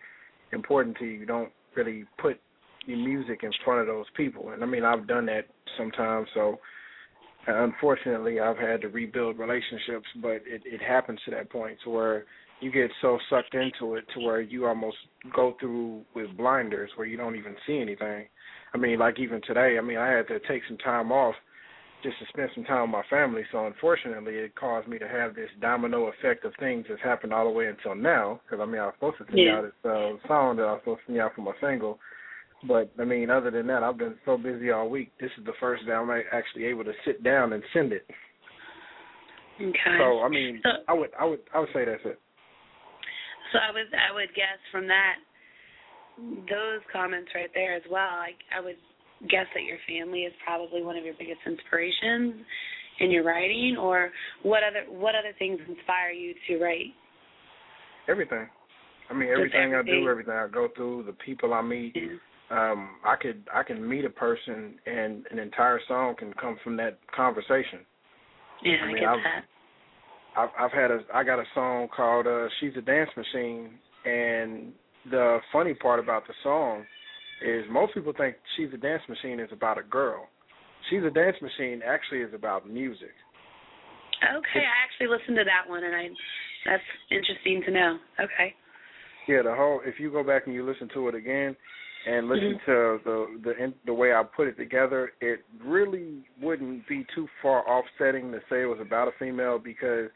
[0.54, 2.40] important to you, you don't really put
[2.86, 4.52] your music in front of those people.
[4.52, 5.46] And I mean, I've done that
[5.78, 6.28] sometimes.
[6.34, 6.58] So
[7.48, 11.90] uh, unfortunately, I've had to rebuild relationships, but it, it happens to that point to
[11.90, 12.26] where
[12.60, 14.98] you get so sucked into it to where you almost
[15.36, 18.26] go through with blinders where you don't even see anything.
[18.74, 21.36] I mean, like even today, I mean, I had to take some time off
[22.08, 23.42] just to spend some time with my family.
[23.52, 27.44] So unfortunately, it caused me to have this domino effect of things that's happened all
[27.44, 28.40] the way until now.
[28.46, 29.58] Because I mean, I was supposed to send yeah.
[29.58, 32.00] out this uh, song that I was supposed to send out for my single.
[32.66, 35.12] But I mean, other than that, I've been so busy all week.
[35.20, 38.06] This is the first day I'm actually able to sit down and send it.
[39.60, 39.98] Okay.
[40.00, 42.20] So I mean, so, I would, I would, I would say that's it.
[43.52, 45.16] So I would, I would guess from that,
[46.48, 48.16] those comments right there as well.
[48.18, 48.78] Like I would
[49.30, 52.36] guess that your family is probably one of your biggest inspirations
[53.00, 54.12] in your writing, or
[54.44, 56.94] what other what other things inspire you to write?
[58.08, 58.48] Everything.
[59.10, 59.96] I mean, everything, everything.
[59.96, 61.96] I do, everything I go through, the people I meet.
[61.96, 62.18] Yeah.
[62.50, 66.78] Um, I could I can meet a person and an entire song can come from
[66.78, 67.86] that conversation.
[68.64, 69.44] Yeah, I, I, mean, get I've, that.
[70.38, 73.72] I've I've had a I got a song called uh She's a Dance Machine
[74.06, 74.72] and
[75.12, 76.86] the funny part about the song
[77.46, 80.28] is most people think She's a Dance Machine is about a girl.
[80.90, 83.14] She's a Dance Machine actually is about music.
[84.24, 86.08] Okay, I actually listened to that one and I
[86.66, 87.98] that's interesting to know.
[88.20, 88.54] Okay.
[89.28, 91.56] Yeah, the whole if you go back and you listen to it again
[92.08, 92.72] and listen mm-hmm.
[92.72, 97.68] to the the the way I put it together, it really wouldn't be too far
[97.70, 100.10] offsetting to say it was about a female because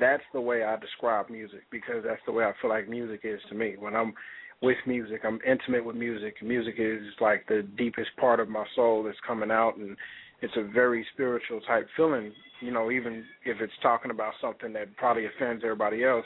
[0.00, 3.40] that's the way I describe music because that's the way I feel like music is
[3.48, 3.74] to me.
[3.78, 4.12] When I'm
[4.60, 6.42] with music, I'm intimate with music.
[6.42, 9.96] Music is like the deepest part of my soul that's coming out and
[10.40, 14.96] it's a very spiritual type feeling, you know, even if it's talking about something that
[14.96, 16.24] probably offends everybody else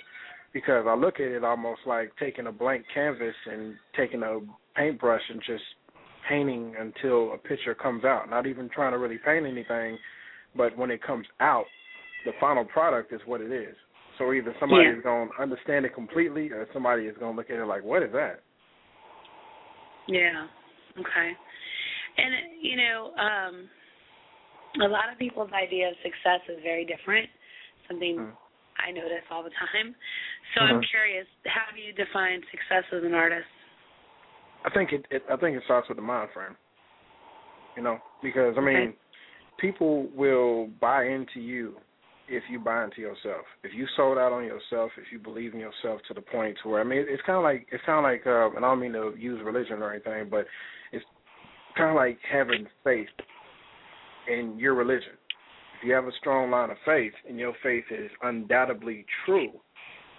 [0.52, 4.40] because I look at it almost like taking a blank canvas and taking a
[4.76, 5.64] paintbrush and just
[6.28, 8.28] painting until a picture comes out.
[8.28, 9.98] Not even trying to really paint anything,
[10.54, 11.64] but when it comes out,
[12.24, 13.74] the final product is what it is.
[14.18, 14.96] So either somebody yeah.
[14.96, 17.84] is going to understand it completely, or somebody is going to look at it like,
[17.84, 18.40] "What is that?"
[20.08, 20.46] Yeah.
[20.98, 21.30] Okay.
[22.18, 23.68] And you know, um,
[24.84, 27.28] a lot of people's idea of success is very different.
[27.88, 28.32] Something mm.
[28.76, 29.94] I notice all the time.
[30.54, 30.76] So mm-hmm.
[30.76, 33.48] I'm curious, how do you define success as an artist?
[34.64, 36.56] I think it, it I think it starts with the mind frame.
[37.76, 38.96] You know, because I mean, okay.
[39.58, 41.76] people will buy into you
[42.28, 43.44] if you buy into yourself.
[43.62, 46.68] If you sold out on yourself, if you believe in yourself to the point to
[46.68, 48.80] where I mean, it's kind of like it's kind of like, uh, and I don't
[48.80, 50.46] mean to use religion or anything, but
[50.92, 51.04] it's
[51.76, 53.08] kind of like having faith
[54.28, 55.12] in your religion.
[55.80, 59.50] If you have a strong line of faith and your faith is undoubtedly true,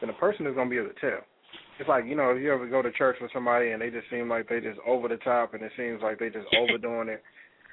[0.02, 1.26] then a person is going to be able to tell.
[1.80, 4.10] It's like you know, if you ever go to church with somebody and they just
[4.10, 7.24] seem like they just over the top and it seems like they just overdoing it,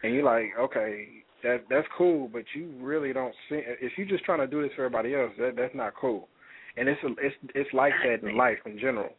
[0.03, 1.07] and you're like, okay,
[1.43, 3.61] that that's cool, but you really don't see.
[3.81, 6.29] If you're just trying to do this for everybody else, that that's not cool.
[6.77, 9.11] And it's a, it's it's like that in life in general.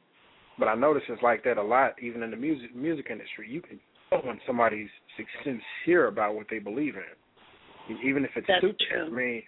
[0.60, 3.50] But I notice it's like that a lot, even in the music music industry.
[3.50, 3.80] You can
[4.10, 4.90] tell when somebody's
[5.44, 8.82] sincere about what they believe in, even if it's that's stupid.
[8.90, 9.06] True.
[9.06, 9.44] I mean,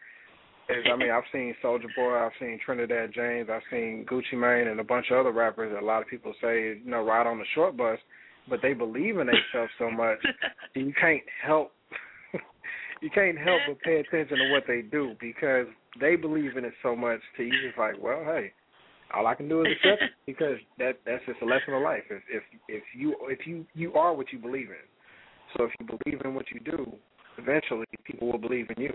[0.69, 4.79] I mean, I've seen Soulja Boy, I've seen Trinidad James, I've seen Gucci Mane, and
[4.79, 5.71] a bunch of other rappers.
[5.73, 7.99] That a lot of people say, you know, ride on the short bus,
[8.49, 10.19] but they believe in themselves so much,
[10.75, 11.73] and you can't help
[13.03, 15.67] you can't help but pay attention to what they do because
[15.99, 17.19] they believe in it so much.
[17.35, 18.53] To you, just like, well, hey,
[19.13, 22.03] all I can do is accept it because that that's just a lesson of life.
[22.09, 24.87] If if if you if you you are what you believe in,
[25.57, 26.93] so if you believe in what you do,
[27.37, 28.93] eventually people will believe in you.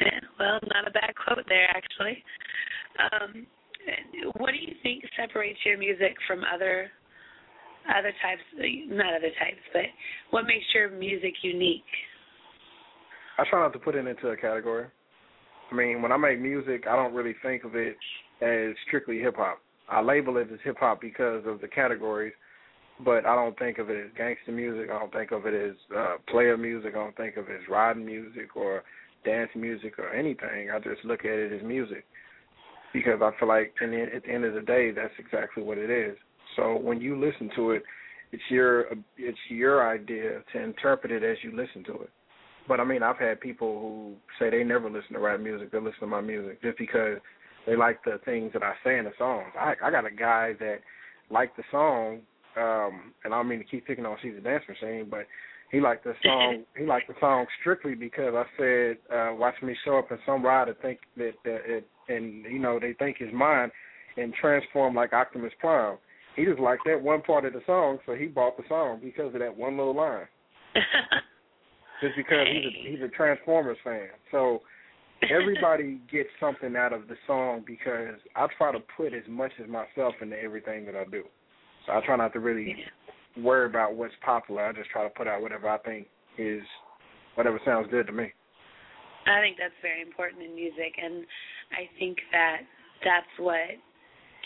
[0.00, 2.24] Yeah, well, not a bad quote there, actually.
[2.98, 3.46] Um,
[4.36, 6.90] what do you think separates your music from other
[7.96, 8.42] other types?
[8.88, 9.86] Not other types, but
[10.30, 11.86] what makes your music unique?
[13.38, 14.86] I try not to put it into a category.
[15.70, 17.96] I mean, when I make music, I don't really think of it
[18.42, 19.58] as strictly hip hop.
[19.88, 22.34] I label it as hip hop because of the categories,
[23.04, 24.90] but I don't think of it as gangster music.
[24.90, 26.92] I don't think of it as uh, player music.
[26.94, 28.82] I don't think of it as riding music or
[29.24, 30.70] dance music or anything.
[30.70, 32.04] I just look at it as music
[32.92, 35.78] because I feel like in the, at the end of the day, that's exactly what
[35.78, 36.16] it is.
[36.56, 37.82] So when you listen to it,
[38.32, 38.86] it's your
[39.18, 42.10] it's your idea to interpret it as you listen to it.
[42.68, 45.78] But I mean, I've had people who say they never listen to rap music; they
[45.78, 47.18] listen to my music just because
[47.66, 49.52] they like the things that I say in the songs.
[49.58, 50.78] I I got a guy that
[51.30, 52.20] liked the song,
[52.56, 55.26] um, and I don't mean to keep picking on She's a Dance Machine, but
[55.70, 56.64] he liked the song.
[56.76, 60.44] he liked the song strictly because I said, uh, "Watch me show up in some
[60.44, 63.70] rider think that, that it, and you know they think he's mine,
[64.16, 65.96] and transform like Optimus Prime."
[66.36, 69.34] He just liked that one part of the song, so he bought the song because
[69.34, 70.26] of that one little line.
[72.02, 74.08] just because he's a, he's a Transformers fan.
[74.30, 74.60] So
[75.30, 79.70] everybody gets something out of the song because I try to put as much as
[79.70, 81.22] myself into everything that I do.
[81.86, 82.76] So I try not to really
[83.38, 84.66] worry about what's popular.
[84.66, 86.62] I just try to put out whatever I think is
[87.34, 88.32] whatever sounds good to me.
[89.26, 91.24] I think that's very important in music, and
[91.70, 92.62] I think that
[93.04, 93.78] that's what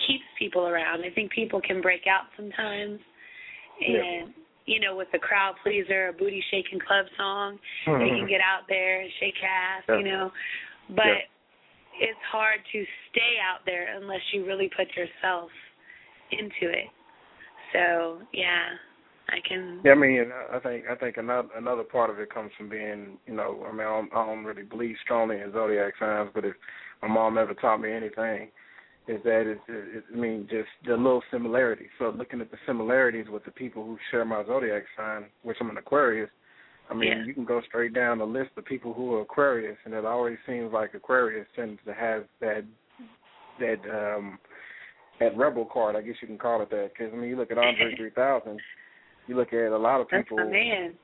[0.06, 1.02] keeps people around.
[1.02, 3.00] I think people can break out sometimes,
[3.80, 4.45] and yeah.
[4.66, 8.02] You know, with a crowd pleaser, a booty shaking club song, mm-hmm.
[8.02, 9.98] they can get out there and shake ass, yeah.
[9.98, 10.30] you know,
[10.90, 12.10] but yeah.
[12.10, 15.50] it's hard to stay out there unless you really put yourself
[16.32, 16.90] into it.
[17.72, 18.74] So yeah,
[19.28, 19.80] I can.
[19.84, 23.18] Yeah, I mean, I think I think another another part of it comes from being,
[23.26, 26.44] you know, I mean, I don't, I don't really believe strongly in zodiac signs, but
[26.44, 26.54] if
[27.02, 28.50] my mom ever taught me anything,
[29.08, 31.88] is that it's, it, I mean, just the little similarities.
[31.98, 35.70] So looking at the similarities with the people who share my zodiac sign, which I'm
[35.70, 36.30] an Aquarius.
[36.90, 37.24] I mean, yeah.
[37.24, 40.38] you can go straight down the list of people who are Aquarius, and it always
[40.46, 42.64] seems like Aquarius tends to have that
[43.58, 44.38] that um
[45.18, 46.90] that rebel card, I guess you can call it that.
[46.92, 48.60] Because I mean, you look at Andre 3000,
[49.26, 50.36] you look at a lot of people.
[50.36, 50.94] That's my man.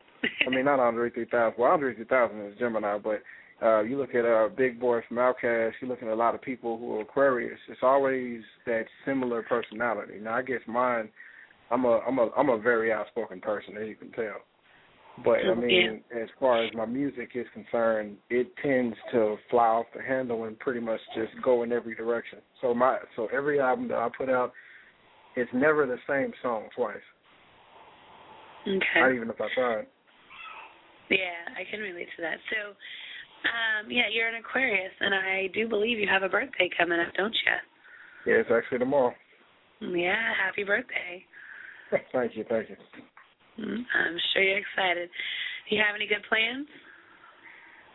[0.47, 1.55] I mean, not Andre 3000.
[1.59, 3.23] Well, Andre 3000 is Gemini, but
[3.63, 5.73] uh, you look at uh, Big Boi from Outkast.
[5.81, 7.59] You look at a lot of people who are Aquarius.
[7.69, 10.15] It's always that similar personality.
[10.21, 11.09] Now, I guess mine.
[11.71, 14.43] I'm a I'm a I'm a very outspoken person, as you can tell.
[15.25, 16.23] But I mean, yeah.
[16.23, 20.59] as far as my music is concerned, it tends to fly off the handle and
[20.59, 22.39] pretty much just go in every direction.
[22.61, 24.53] So my so every album that I put out,
[25.37, 26.97] it's never the same song twice.
[28.67, 29.01] Okay.
[29.01, 29.87] Not even if I tried.
[31.11, 32.39] Yeah, I can relate to that.
[32.49, 32.73] So,
[33.45, 37.13] um, yeah, you're an Aquarius, and I do believe you have a birthday coming up,
[37.17, 38.33] don't you?
[38.33, 39.15] Yeah, it's actually tomorrow.
[39.81, 41.25] Yeah, happy birthday.
[42.13, 42.77] thank you, thank you.
[43.59, 45.09] Mm, I'm sure you're excited.
[45.69, 46.67] Do you have any good plans?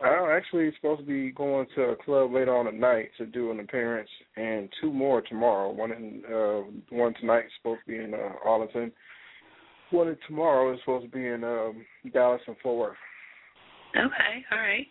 [0.00, 3.50] I'm actually supposed to be going to a club later on at night to do
[3.50, 5.72] an appearance, and two more tomorrow.
[5.72, 8.92] One in uh, one tonight is supposed to be in uh, Arlington.
[9.90, 12.96] One tomorrow is supposed to be in um, Dallas and Fort Worth.
[13.96, 14.86] Okay, all right,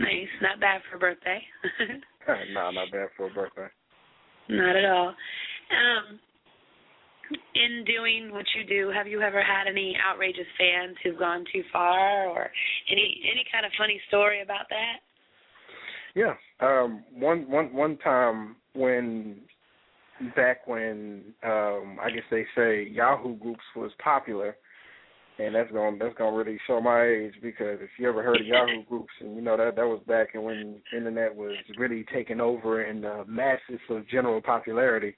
[0.00, 0.32] nice.
[0.42, 1.40] Not bad for a birthday.
[2.52, 3.68] nah, not bad for a birthday.
[4.48, 5.08] Not at all.
[5.08, 6.18] Um,
[7.54, 11.62] in doing what you do, have you ever had any outrageous fans who've gone too
[11.72, 12.50] far, or
[12.90, 14.96] any any kind of funny story about that?
[16.14, 19.40] Yeah, um, one one one time when
[20.34, 24.56] back when um, I guess they say Yahoo groups was popular,
[25.38, 28.46] and that's gonna that's gonna really show my age because if you ever heard of
[28.46, 32.84] Yahoo groups, and you know that that was back when internet was really taking over
[32.84, 35.16] in the masses of general popularity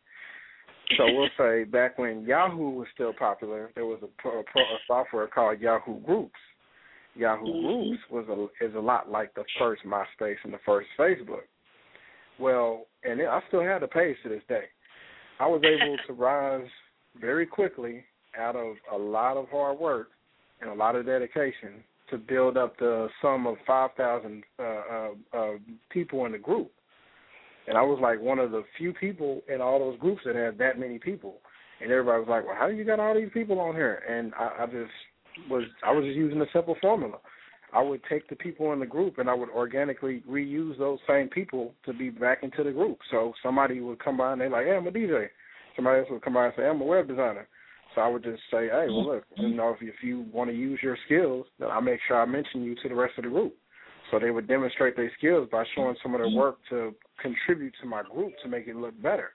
[0.97, 5.27] so we'll say back when Yahoo was still popular, there was a, a, a software
[5.27, 6.39] called Yahoo Groups.
[7.15, 7.89] Yahoo mm-hmm.
[7.89, 11.47] Groups was a, is a lot like the first MySpace and the first Facebook.
[12.39, 14.65] Well, and it, I still have the page to this day.
[15.41, 16.69] I was able to rise
[17.21, 18.05] very quickly
[18.39, 20.09] out of a lot of hard work
[20.61, 25.53] and a lot of dedication to build up the sum of 5,000 uh, uh, uh,
[25.91, 26.71] people in the group.
[27.67, 30.59] And I was like one of the few people in all those groups that had
[30.59, 31.37] that many people.
[31.81, 34.33] And everybody was like, "Well, how do you got all these people on here?" And
[34.35, 37.19] I, I just was I was just using a simple formula.
[37.73, 41.29] I would take the people in the group and I would organically reuse those same
[41.29, 42.99] people to be back into the group.
[43.11, 45.29] So somebody would come by and they're like, "Hey, I'm a DJ."
[45.75, 47.49] Somebody else would come by and say, "I'm a web designer."
[47.95, 50.57] So I would just say, "Hey, well, look, you know, if if you want to
[50.57, 53.31] use your skills, then I make sure I mention you to the rest of the
[53.31, 53.55] group."
[54.11, 57.87] So they would demonstrate their skills by showing some of their work to contribute to
[57.87, 59.33] my group to make it look better.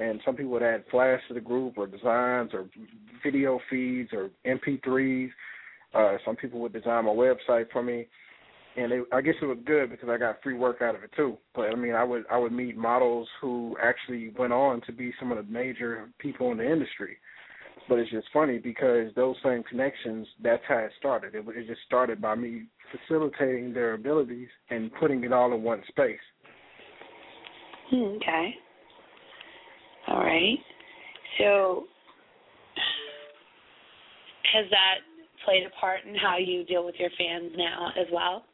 [0.00, 2.66] And some people would add flash to the group or designs or
[3.22, 5.30] video feeds or MP3s.
[5.94, 8.06] Uh, some people would design my website for me,
[8.76, 11.10] and they, I guess it was good because I got free work out of it
[11.14, 11.36] too.
[11.54, 15.12] But I mean, I would I would meet models who actually went on to be
[15.20, 17.18] some of the major people in the industry.
[17.88, 21.34] But it's just funny because those same connections, that's how it started.
[21.34, 25.82] It, it just started by me facilitating their abilities and putting it all in one
[25.88, 26.20] space.
[27.90, 28.54] Hmm, okay.
[30.08, 30.58] All right.
[31.38, 31.84] So,
[34.52, 34.98] has that
[35.44, 38.44] played a part in how you deal with your fans now as well?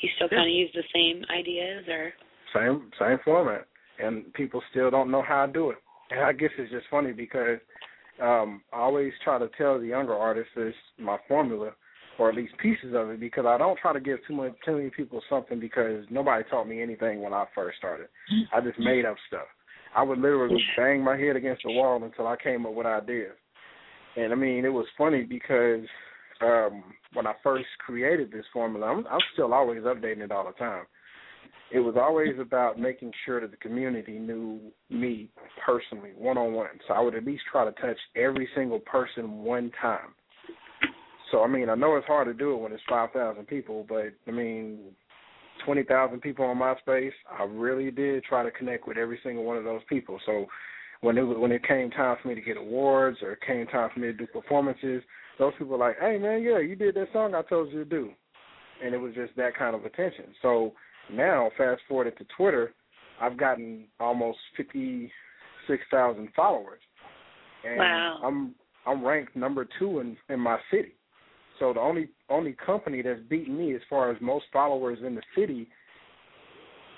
[0.00, 2.12] You still kind of use the same ideas, or
[2.54, 3.66] same same format,
[4.02, 5.78] and people still don't know how to do it.
[6.10, 7.58] And I guess it's just funny because
[8.20, 10.52] um, I always try to tell the younger artists
[10.98, 11.72] my formula,
[12.18, 14.76] or at least pieces of it, because I don't try to give too much too
[14.76, 18.08] many people something because nobody taught me anything when I first started.
[18.54, 19.46] I just made up stuff.
[19.94, 23.34] I would literally bang my head against the wall until I came up with ideas.
[24.16, 25.86] And I mean, it was funny because
[26.42, 26.82] um
[27.14, 30.84] when I first created this formula, I'm, I'm still always updating it all the time.
[31.72, 34.60] It was always about making sure that the community knew
[34.90, 35.30] me
[35.64, 36.68] personally, one on one.
[36.86, 40.14] So I would at least try to touch every single person one time.
[41.30, 43.86] So I mean, I know it's hard to do it when it's five thousand people,
[43.88, 44.80] but I mean,
[45.64, 49.56] twenty thousand people on MySpace, I really did try to connect with every single one
[49.56, 50.20] of those people.
[50.26, 50.46] So
[51.00, 53.88] when it when it came time for me to get awards or it came time
[53.94, 55.02] for me to do performances,
[55.38, 57.88] those people were like, "Hey man, yeah, you did that song I told you to
[57.88, 58.10] do,"
[58.84, 60.34] and it was just that kind of attention.
[60.42, 60.74] So
[61.10, 62.72] now, fast forward to Twitter,
[63.20, 65.10] I've gotten almost fifty
[65.66, 66.80] six thousand followers,
[67.64, 68.20] and wow.
[68.24, 68.54] I'm
[68.86, 70.94] I'm ranked number two in in my city.
[71.58, 75.22] So the only only company that's beaten me as far as most followers in the
[75.36, 75.68] city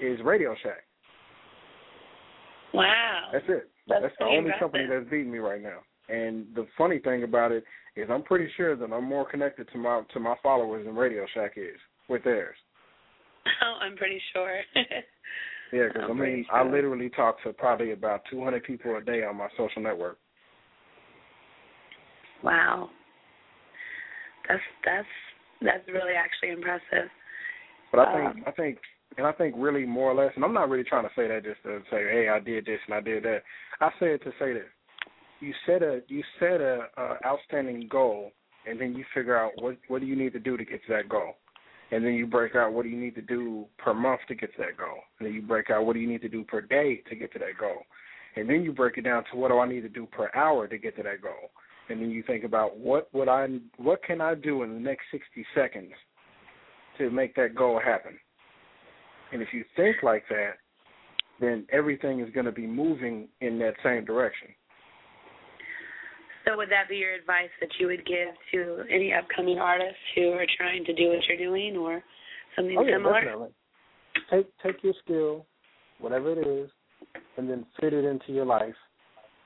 [0.01, 0.85] is Radio Shack.
[2.73, 3.29] Wow.
[3.33, 3.71] That's it.
[3.87, 5.79] That's, that's the only company that's beating me right now.
[6.09, 7.65] And the funny thing about it
[7.97, 11.25] is, I'm pretty sure that I'm more connected to my to my followers than Radio
[11.35, 11.79] Shack is
[12.09, 12.57] with theirs.
[13.63, 14.61] Oh, I'm pretty sure.
[15.73, 16.57] yeah, because I mean, sure.
[16.57, 20.19] I literally talk to probably about 200 people a day on my social network.
[22.43, 22.91] Wow.
[24.49, 25.07] That's that's
[25.63, 27.09] that's really actually impressive.
[27.91, 28.79] But I think um, I think
[29.17, 31.45] and I think really more or less, and I'm not really trying to say that
[31.45, 33.43] just to say, hey, I did this and I did that.
[33.81, 34.65] I say it to say this:
[35.41, 38.33] you set a you set a, a outstanding goal,
[38.67, 40.93] and then you figure out what what do you need to do to get to
[40.95, 41.35] that goal,
[41.95, 44.53] and then you break out what do you need to do per month to get
[44.57, 46.61] to that goal, and then you break out what do you need to do per
[46.61, 47.83] day to get to that goal,
[48.35, 50.67] and then you break it down to what do I need to do per hour
[50.67, 51.53] to get to that goal,
[51.89, 55.05] and then you think about what would I what can I do in the next
[55.13, 55.93] 60 seconds
[56.99, 58.19] to make that goal happen?
[59.33, 60.55] And if you think like that,
[61.41, 64.49] then everything is going to be moving in that same direction.
[66.45, 70.31] So would that be your advice that you would give to any upcoming artists who
[70.33, 72.03] are trying to do what you're doing or
[72.55, 73.21] something oh, yeah, similar?
[73.21, 73.49] Definitely.
[74.31, 75.47] Take take your skill,
[75.99, 76.71] whatever it is,
[77.37, 78.75] and then fit it into your life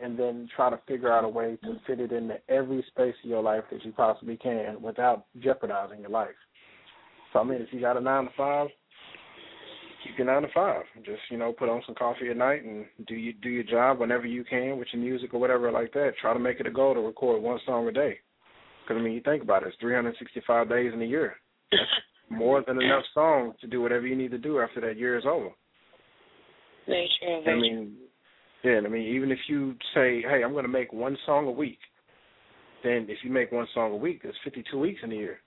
[0.00, 3.30] and then try to figure out a way to fit it into every space of
[3.30, 6.28] your life that you possibly can without jeopardizing your life.
[7.32, 8.68] So I mean if you got a nine to five,
[10.08, 10.82] keep your nine to five.
[11.04, 14.00] Just you know, put on some coffee at night and do you do your job
[14.00, 16.12] whenever you can with your music or whatever like that.
[16.20, 18.18] Try to make it a goal to record one song a day.
[18.84, 21.36] Because I mean, you think about it, it's 365 days in a year.
[21.70, 21.82] That's
[22.30, 25.24] more than enough songs to do whatever you need to do after that year is
[25.26, 25.50] over.
[26.86, 27.42] Very true.
[27.44, 27.96] Very I mean,
[28.64, 28.80] yeah.
[28.84, 31.78] I mean, even if you say, "Hey, I'm going to make one song a week,"
[32.82, 35.40] then if you make one song a week, there's 52 weeks in a year.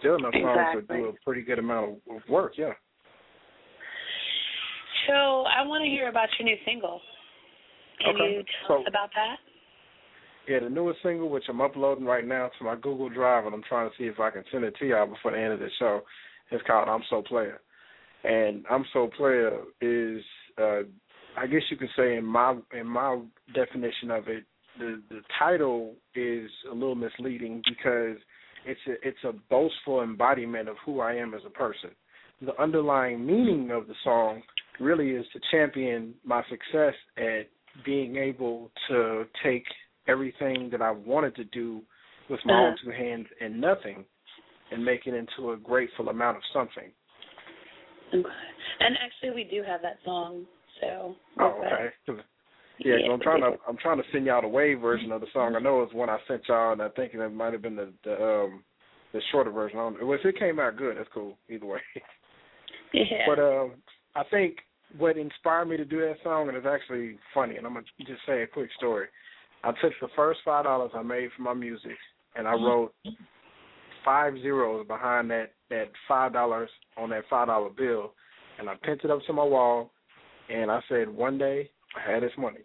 [0.00, 0.96] Still enough songs exactly.
[0.96, 2.54] to do a pretty good amount of work.
[2.58, 2.72] Yeah.
[5.06, 7.00] So I want to hear about your new single.
[8.00, 8.24] Can okay.
[8.24, 9.36] you tell so, us about that?
[10.48, 13.62] Yeah, the newest single, which I'm uploading right now to my Google Drive, and I'm
[13.68, 15.68] trying to see if I can send it to y'all before the end of the
[15.78, 16.02] show.
[16.50, 17.60] It's called "I'm So Player,"
[18.24, 20.22] and "I'm So Player" is,
[20.58, 20.82] uh,
[21.38, 23.20] I guess you could say, in my in my
[23.54, 24.44] definition of it,
[24.78, 28.18] the the title is a little misleading because
[28.66, 31.90] it's a it's a boastful embodiment of who I am as a person.
[32.42, 34.42] The underlying meaning of the song
[34.80, 37.48] really is to champion my success at
[37.84, 39.64] being able to take
[40.06, 41.82] everything that I wanted to do
[42.30, 42.62] with my uh-huh.
[42.62, 44.04] own two hands and nothing
[44.70, 46.90] and make it into a grateful amount of something.
[48.12, 50.46] And actually, we do have that song.
[50.80, 51.14] So.
[51.40, 52.20] Oh, okay.
[52.78, 55.28] Yeah, yeah I'm trying to I'm trying to send y'all the wave version of the
[55.32, 55.54] song.
[55.56, 57.92] I know it's one I sent y'all, and I think it might have been the
[58.02, 58.64] the um
[59.12, 59.78] the shorter version.
[59.78, 61.38] I don't, well, if it came out good, that's cool.
[61.48, 61.80] Either way.
[62.92, 63.26] Yeah.
[63.26, 63.72] But um,
[64.14, 64.58] I think
[64.96, 68.20] what inspired me to do that song, and it's actually funny, and I'm gonna just
[68.26, 69.08] say a quick story.
[69.64, 71.96] I took the first five dollars I made for my music,
[72.36, 72.94] and I wrote
[74.04, 78.12] five zeros behind that that five dollars on that five dollar bill,
[78.58, 79.90] and I pinned it up to my wall,
[80.48, 82.60] and I said one day I had this money,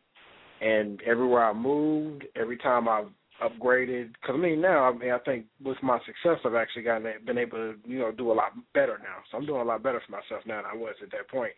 [0.61, 3.05] and everywhere I moved, every time I
[3.41, 7.11] upgraded, because I mean now I mean I think with my success I've actually gotten
[7.25, 9.83] been able to you know do a lot better now, so I'm doing a lot
[9.83, 11.53] better for myself now than I was at that point.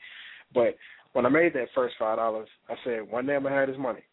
[0.54, 0.78] But
[1.14, 3.78] when I made that first five dollars, I said one day I'm gonna have this
[3.78, 4.04] money.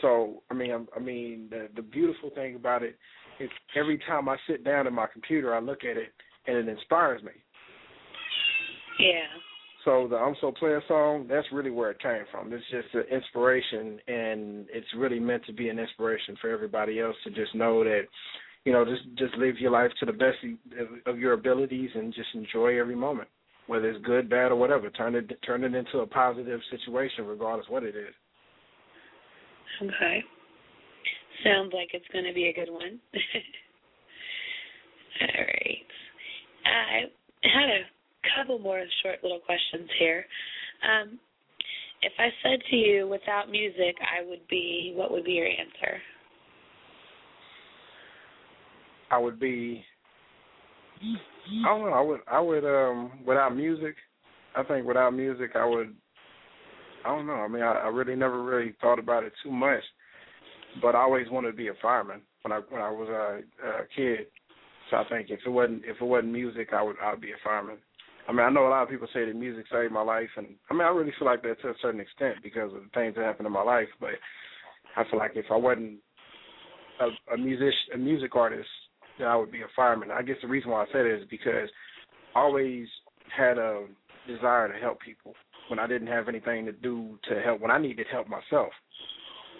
[0.00, 2.96] So I mean, I, I mean, the the beautiful thing about it
[3.38, 6.12] is every time I sit down at my computer, I look at it
[6.46, 7.32] and it inspires me.
[8.98, 9.49] Yeah.
[9.84, 12.52] So the I'm So Player song, that's really where it came from.
[12.52, 17.16] It's just an inspiration, and it's really meant to be an inspiration for everybody else
[17.24, 18.02] to just know that,
[18.64, 20.36] you know, just just live your life to the best
[21.06, 23.28] of your abilities and just enjoy every moment,
[23.68, 24.90] whether it's good, bad, or whatever.
[24.90, 28.14] Turn it turn it into a positive situation, regardless what it is.
[29.82, 30.22] Okay.
[31.42, 33.00] Sounds like it's going to be a good one.
[35.22, 35.86] All right.
[36.66, 37.80] I had a
[38.36, 40.24] couple more short little questions here.
[40.82, 41.18] Um,
[42.02, 46.00] if I said to you, without music, I would be, what would be your answer?
[49.10, 49.84] I would be.
[51.02, 51.92] I don't know.
[51.92, 52.20] I would.
[52.30, 52.64] I would.
[52.64, 53.96] Um, without music,
[54.56, 55.94] I think without music, I would.
[57.04, 57.34] I don't know.
[57.34, 59.82] I mean, I, I really never really thought about it too much,
[60.80, 63.86] but I always wanted to be a fireman when I when I was a, a
[63.96, 64.26] kid.
[64.90, 67.32] So I think if it wasn't if it wasn't music, I would I would be
[67.32, 67.78] a fireman.
[68.30, 70.46] I mean, I know a lot of people say that music saved my life, and
[70.70, 73.16] I mean, I really feel like that to a certain extent because of the things
[73.16, 73.88] that happened in my life.
[73.98, 74.10] But
[74.96, 75.98] I feel like if I wasn't
[77.00, 78.68] a, a music a music artist,
[79.18, 80.12] then I would be a fireman.
[80.12, 81.68] I guess the reason why I say that is because
[82.36, 82.86] I always
[83.36, 83.86] had a
[84.28, 85.34] desire to help people
[85.68, 88.70] when I didn't have anything to do to help when I needed help myself.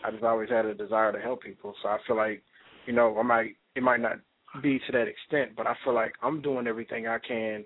[0.04, 1.74] I just always had a desire to help people.
[1.82, 2.44] So I feel like,
[2.86, 4.18] you know, I might it might not
[4.62, 7.64] be to that extent, but I feel like I'm doing everything I can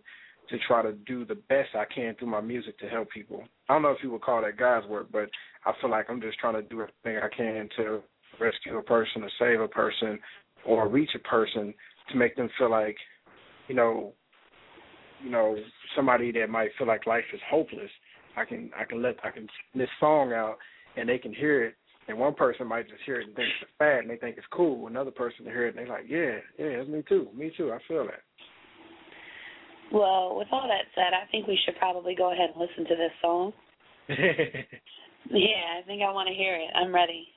[0.49, 3.43] to try to do the best I can through my music to help people.
[3.69, 5.31] I don't know if you would call that God's work, but
[5.65, 8.03] I feel like I'm just trying to do everything I can to
[8.41, 10.19] rescue a person, to save a person,
[10.67, 11.73] or reach a person
[12.11, 12.97] to make them feel like,
[13.69, 14.13] you know,
[15.23, 15.57] you know,
[15.97, 17.91] somebody that might feel like life is hopeless.
[18.37, 20.57] I can I can let I can this song out
[20.97, 21.77] and they can hear it
[22.09, 24.47] and one person might just hear it and think it's bad and they think it's
[24.53, 24.87] cool.
[24.87, 27.29] Another person to hear it and they're like, Yeah, yeah, it's me too.
[27.35, 28.21] Me too, I feel that.
[29.95, 32.97] Well, with all that said, I think we should probably go ahead and listen to
[32.99, 33.53] this song.
[34.09, 36.69] yeah, I think I want to hear it.
[36.75, 37.29] I'm ready.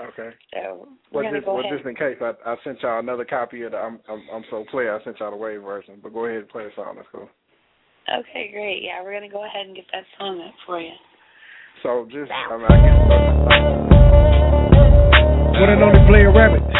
[0.00, 0.30] Okay.
[0.54, 1.76] So we're well, just, go well, ahead.
[1.76, 4.64] just in case, I, I sent y'all another copy of the I'm I'm, I'm so
[4.70, 4.98] player.
[4.98, 6.94] I sent y'all the wave version, but go ahead and play the song.
[6.96, 7.28] That's cool.
[8.08, 8.82] Okay, great.
[8.82, 10.96] Yeah, we're gonna go ahead and get that song up for you.
[11.82, 12.98] So just I mean, I guess.
[15.60, 16.73] One and only PlayaRabbit.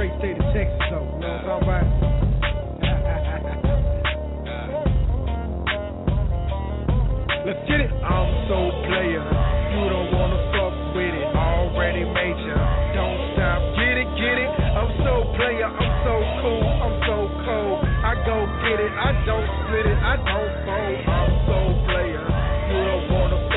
[0.00, 1.04] Great state of Texas, though.
[1.12, 1.84] You know what I'm talking about?
[7.44, 7.92] Let's get it.
[8.00, 9.20] I'm so player.
[9.20, 11.28] You don't wanna fuck with it.
[11.36, 12.56] Already major.
[12.96, 13.60] Don't stop.
[13.76, 14.48] Get it, get it.
[14.72, 15.68] I'm so player.
[15.68, 16.64] I'm so cool.
[16.64, 17.84] I'm so cold.
[17.84, 18.96] I go get it.
[18.96, 20.00] I don't split it.
[20.00, 20.96] I don't fold.
[21.12, 22.24] I'm so player.
[22.72, 23.49] You don't wanna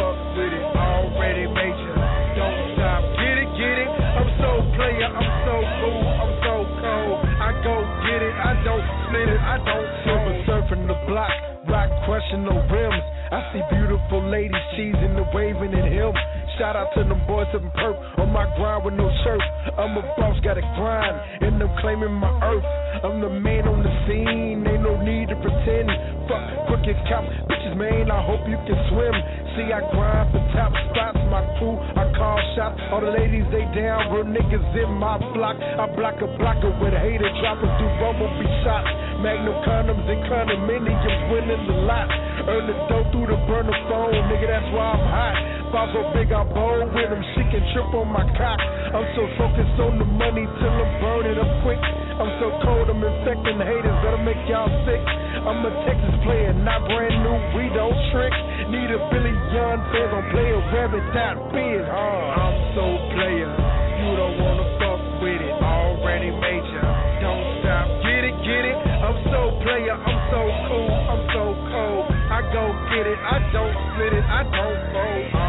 [14.14, 16.14] beautiful ladies cheesing and waving at him.
[16.60, 19.42] Shout out to them boys up in perp on my grind with no shirt.
[19.78, 22.64] I'm a boss, gotta grind, and I'm claiming my earth.
[23.04, 25.90] I'm the man on the scene, ain't no need to pretend.
[26.24, 29.16] Fuck crooked cops, bitches, man, I hope you can swim.
[29.60, 32.80] See, I grind for top spots, my crew, I call shots.
[32.96, 35.60] All the ladies, they down, real niggas in my block.
[35.60, 38.88] I block a blocker with hater, dropping through bumblebee shots.
[39.20, 42.08] Magnum condoms and condominiums, winning the lot.
[42.48, 45.36] Earn the dough through the burner phone, nigga, that's why I'm hot.
[45.76, 47.24] Fall so big, I bowl with them.
[47.34, 48.62] She can trip on my cock.
[48.94, 51.82] I'm so focused on the money till I'm burning up quick.
[52.14, 55.02] I'm so cold, I'm infecting haters, that'll make y'all sick.
[55.44, 57.36] I'm a Texas player, not brand new.
[57.60, 58.32] We don't trick.
[58.72, 59.84] Need a billion fans
[60.16, 61.84] on player rabbit dot biz.
[61.84, 63.52] Uh, I'm so player.
[63.52, 65.56] You don't wanna fuck with it.
[65.60, 66.80] Already major.
[67.20, 67.86] Don't stop.
[68.08, 68.78] Get it, get it.
[69.04, 70.00] I'm so player.
[70.00, 70.42] I'm so
[70.72, 70.92] cool.
[71.12, 71.44] I'm so
[71.76, 72.04] cold.
[72.08, 72.64] I go
[72.96, 73.20] get it.
[73.20, 74.24] I don't split it.
[74.24, 75.43] I don't fold.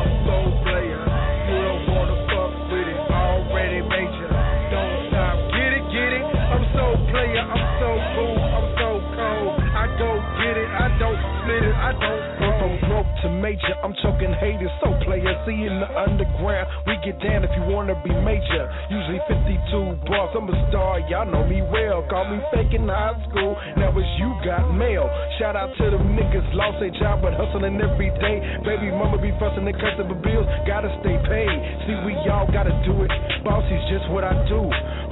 [13.44, 14.72] Major, I'm choking haters.
[14.80, 16.64] So player, see in the underground.
[16.88, 18.64] We get down if you wanna be major.
[18.88, 20.32] Usually 52 bars.
[20.32, 21.04] I'm a star.
[21.12, 22.00] Y'all know me well.
[22.08, 23.52] Call me fake in high school.
[23.76, 25.04] Now it's you got mail.
[25.36, 26.48] Shout out to them niggas.
[26.56, 28.40] Lost their job but hustling every day.
[28.64, 30.48] Baby mama be fussing cussing but bills.
[30.64, 31.58] Gotta stay paid.
[31.84, 33.12] See we all gotta do it.
[33.44, 34.64] Bossy's just what I do.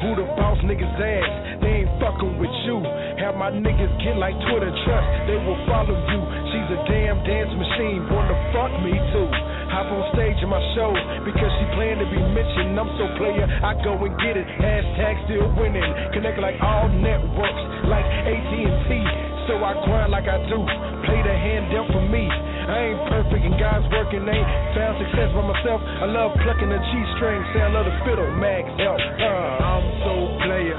[0.03, 1.31] Who the boss niggas ass?
[1.63, 2.83] They ain't fucking with you.
[3.23, 5.09] Have my niggas get like Twitter trust.
[5.31, 6.21] They will follow you.
[6.51, 8.03] She's a damn dance machine.
[8.11, 9.31] Wanna fuck me too.
[9.71, 10.91] Hop on stage in my show
[11.23, 12.75] because she plan to be mentioned.
[12.75, 14.45] I'm so player, I go and get it.
[14.59, 15.87] Hashtag still winning.
[16.13, 18.91] Connect like all networks, like AT&T.
[19.47, 20.59] So I grind like I do.
[21.07, 22.27] Play the hand dealt for me.
[22.69, 25.81] I ain't perfect and God's working ain't found success by myself.
[25.83, 28.99] I love plucking the G string, say I love the fiddle, max help.
[28.99, 30.15] Uh, I'm so
[30.47, 30.79] player.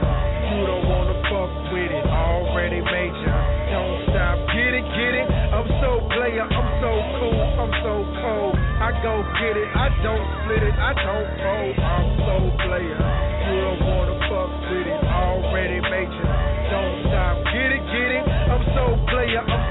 [0.54, 2.06] You don't wanna fuck with it.
[2.06, 3.36] Already major.
[3.74, 4.38] Don't stop.
[4.54, 5.28] Get it, get it.
[5.28, 6.46] I'm so player.
[6.46, 7.42] I'm so cool.
[7.58, 8.54] I'm so cold.
[8.54, 9.70] I go get it.
[9.72, 10.76] I don't split it.
[10.78, 11.76] I don't fold.
[11.80, 12.36] I'm so
[12.68, 13.00] player.
[13.50, 15.02] You don't wanna fuck with it.
[15.10, 16.28] Already major.
[16.70, 17.36] Don't stop.
[17.50, 18.24] Get it, get it.
[18.28, 19.42] I'm so player.
[19.42, 19.63] I'm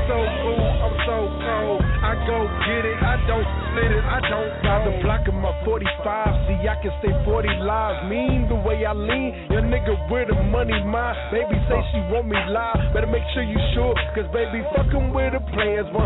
[2.27, 2.92] go get it.
[3.27, 4.03] Don't split it.
[4.03, 4.83] I don't fold.
[4.87, 5.87] the block of my 45.
[6.51, 7.99] See, I can stay 40 lives.
[8.11, 9.47] Mean the way I lean.
[9.51, 11.15] Your nigga where the money mine.
[11.31, 12.93] Baby say she want me live.
[12.93, 13.95] Better make sure you sure.
[14.19, 16.03] Cause baby fucking with the players 100%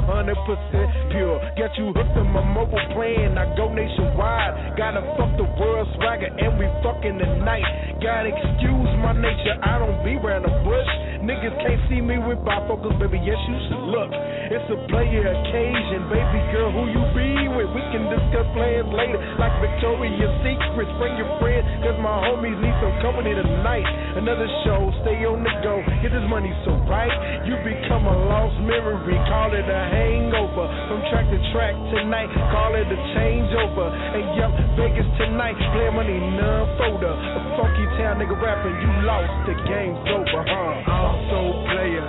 [1.17, 1.41] pure.
[1.57, 3.39] Got you hooked on my mobile plan.
[3.41, 4.77] I go nationwide.
[4.77, 7.97] Gotta fuck the world swagger and we fucking tonight.
[8.05, 9.57] Gotta excuse my nature.
[9.64, 10.91] I don't be around the bush.
[11.25, 13.19] Niggas can't see me with bifocals, baby.
[13.25, 14.12] Yes, you should look.
[14.12, 16.71] It's a player occasion, baby girl.
[16.71, 17.71] Who you be with?
[17.75, 20.91] We can discuss plans later, like Victoria's Secrets.
[20.99, 23.87] Bring your friend, cause my homies need some company tonight.
[24.17, 25.83] Another show, stay on the go.
[26.01, 27.13] Get this money so right.
[27.45, 29.19] You become a lost memory.
[29.29, 30.67] Call it a hangover.
[30.89, 32.33] From track to track tonight.
[32.51, 33.87] Call it a changeover.
[33.93, 35.59] And yup, Vegas tonight.
[35.77, 37.13] Play money none folder.
[37.13, 38.73] A funky town nigga rapping.
[38.73, 39.29] You lost.
[39.45, 40.91] The game's over, huh?
[40.91, 42.07] I'm so player.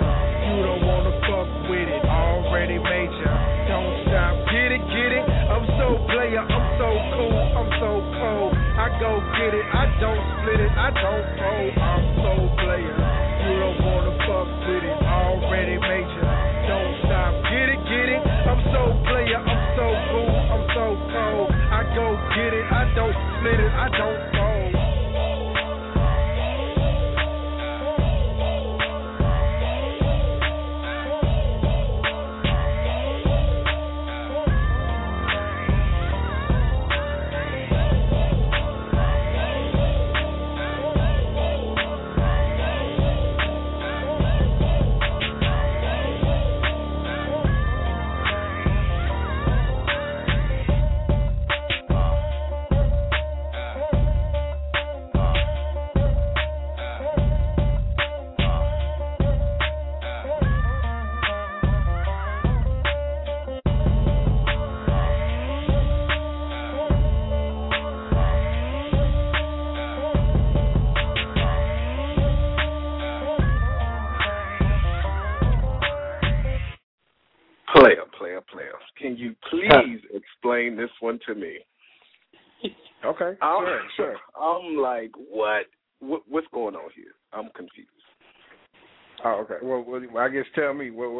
[0.48, 2.02] You don't wanna fuck with it.
[2.08, 3.32] Already major.
[3.68, 4.32] Don't stop.
[4.48, 5.24] Get it, get it.
[5.24, 6.44] I'm so player.
[6.44, 7.38] I'm so cool.
[7.56, 8.52] I'm so cold.
[8.54, 9.66] I go get it.
[9.72, 10.72] I don't split it.
[10.72, 11.72] I don't fold.
[11.78, 12.32] I'm so
[12.62, 12.96] player.
[13.48, 14.98] You don't wanna fuck with it.
[15.08, 16.24] Already major.
[16.68, 17.32] Don't stop.
[17.48, 18.22] Get it, get it.
[18.22, 19.40] I'm so player.
[19.40, 20.34] I'm so cool.
[20.52, 21.48] I'm so cold.
[21.52, 22.66] I go get it.
[22.68, 23.72] I don't split it.
[23.72, 24.37] I don't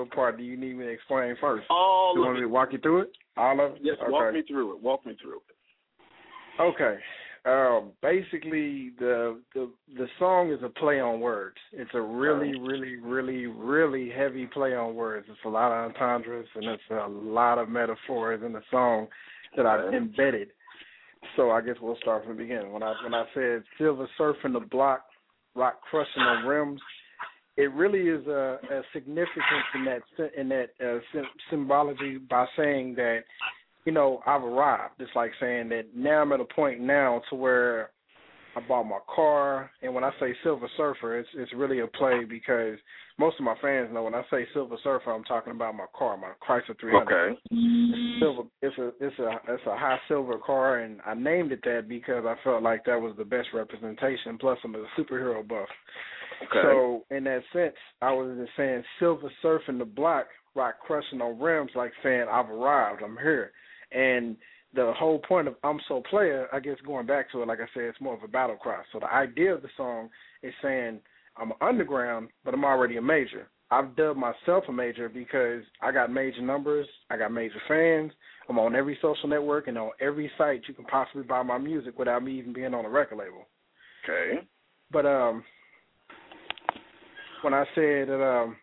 [0.08, 1.66] what part do you need me to explain first?
[1.70, 3.12] All you want me to walk you through it?
[3.36, 3.80] All of it?
[3.82, 4.10] Yes, okay.
[4.10, 4.82] walk me through it.
[4.82, 6.62] Walk me through it.
[6.62, 6.98] Okay.
[7.44, 11.56] Um, basically, the the the song is a play on words.
[11.72, 15.26] It's a really, really, really, really heavy play on words.
[15.30, 19.06] It's a lot of entendres and it's a lot of metaphors in the song
[19.56, 20.48] that I've embedded.
[21.36, 22.72] So I guess we'll start from the beginning.
[22.72, 25.04] When I when I said silver surfing the block,
[25.54, 26.80] rock crushing the rims,
[27.58, 30.00] it really is a, a significance in that
[30.38, 33.22] in that uh, sym- symbology by saying that
[33.84, 34.94] you know I've arrived.
[35.00, 37.90] It's like saying that now I'm at a point now to where
[38.56, 42.24] I bought my car, and when I say Silver Surfer, it's it's really a play
[42.28, 42.78] because
[43.18, 46.16] most of my fans know when I say Silver Surfer, I'm talking about my car,
[46.16, 47.02] my Chrysler 300.
[47.02, 47.40] Okay.
[47.50, 48.42] It's silver.
[48.62, 52.24] It's a it's a it's a high silver car, and I named it that because
[52.24, 54.38] I felt like that was the best representation.
[54.38, 55.68] Plus, I'm a superhero buff.
[56.44, 56.62] Okay.
[56.62, 61.40] So in that sense, I was just saying Silver Surfing the block, rock crushing on
[61.40, 63.52] rims, like saying I've arrived, I'm here,
[63.92, 64.36] and
[64.74, 67.68] the whole point of I'm So Player, I guess going back to it, like I
[67.74, 68.82] said, it's more of a battle cry.
[68.92, 70.10] So the idea of the song
[70.42, 71.00] is saying
[71.36, 73.48] I'm underground, but I'm already a major.
[73.70, 78.12] I've dubbed myself a major because I got major numbers, I got major fans.
[78.48, 81.98] I'm on every social network and on every site you can possibly buy my music
[81.98, 83.46] without me even being on a record label.
[84.04, 84.40] Okay.
[84.90, 85.44] But um
[87.42, 88.56] when I said that um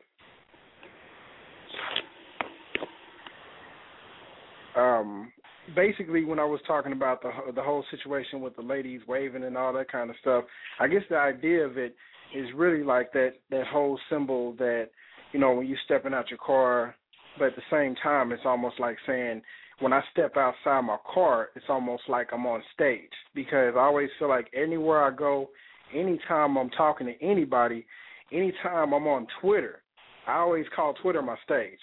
[4.75, 5.31] um
[5.75, 9.57] basically when I was talking about the the whole situation with the ladies waving and
[9.57, 10.45] all that kind of stuff,
[10.79, 11.95] I guess the idea of it
[12.35, 14.89] is really like that that whole symbol that
[15.31, 16.95] you know when you're stepping out your car,
[17.39, 19.41] but at the same time it's almost like saying
[19.79, 23.11] when I step outside my car, it's almost like I'm on stage.
[23.33, 25.49] Because I always feel like anywhere I go,
[25.93, 27.85] anytime I'm talking to anybody,
[28.31, 29.81] anytime I'm on Twitter,
[30.27, 31.79] I always call Twitter my stage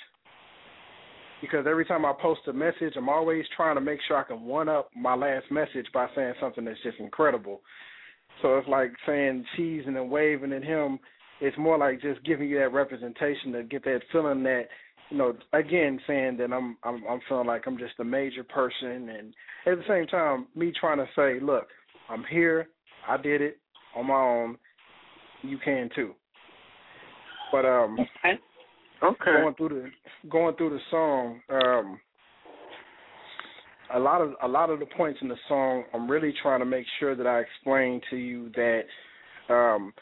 [1.43, 4.43] because every time I post a message, I'm always trying to make sure I can
[4.43, 7.61] one up my last message by saying something that's just incredible.
[8.41, 10.99] So it's like saying cheesing and waving at him.
[11.41, 14.69] It's more like just giving you that representation to get that feeling that,
[15.11, 19.09] you know, again saying that I'm I'm I'm feeling like I'm just a major person,
[19.09, 19.35] and
[19.67, 21.67] at the same time me trying to say, look,
[22.09, 22.69] I'm here,
[23.09, 23.59] I did it
[23.97, 24.59] on my own,
[25.43, 26.15] you can too.
[27.53, 28.41] But um, okay.
[29.03, 29.43] Okay.
[29.43, 32.01] Going through the going through the song, um,
[33.95, 36.67] a lot of a lot of the points in the song, I'm really trying to
[36.67, 38.83] make sure that I explain to you that
[39.53, 39.93] um,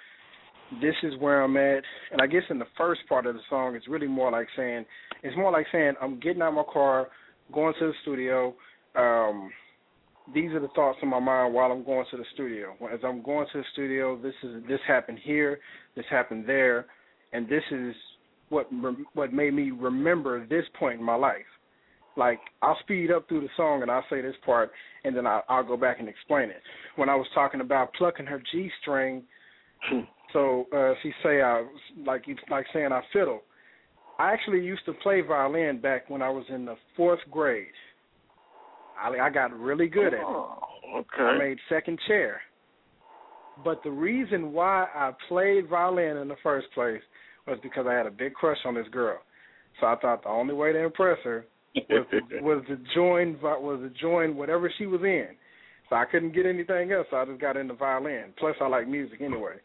[0.82, 1.82] this is where I'm at.
[2.12, 4.84] And I guess in the first part of the song, it's really more like saying
[5.22, 7.09] it's more like saying I'm getting out of my car,
[7.53, 8.55] going to the studio.
[8.94, 9.51] Um,
[10.34, 12.74] these are the thoughts in my mind while I'm going to the studio.
[12.92, 15.59] As I'm going to the studio, this is this happened here,
[15.96, 16.86] this happened there,
[17.33, 17.95] and this is
[18.49, 18.68] what
[19.14, 21.37] what made me remember this point in my life.
[22.16, 24.70] Like I'll speed up through the song and I'll say this part,
[25.05, 26.62] and then I'll, I'll go back and explain it.
[26.97, 29.22] When I was talking about plucking her G string,
[30.33, 33.43] so uh, she say I was like like saying I fiddle.
[34.18, 37.68] I actually used to play violin back when I was in the fourth grade.
[39.03, 40.20] I, I got really good at it.
[40.22, 40.59] Oh,
[40.95, 41.22] okay.
[41.22, 42.43] I made second chair.
[43.64, 47.01] But the reason why I played violin in the first place
[47.47, 49.18] was because I had a big crush on this girl.
[49.80, 51.47] So I thought the only way to impress her
[51.88, 55.28] was to, was to join was to join whatever she was in.
[55.88, 57.07] So I couldn't get anything else.
[57.11, 58.32] So I just got into violin.
[58.38, 59.57] Plus, I like music anyway.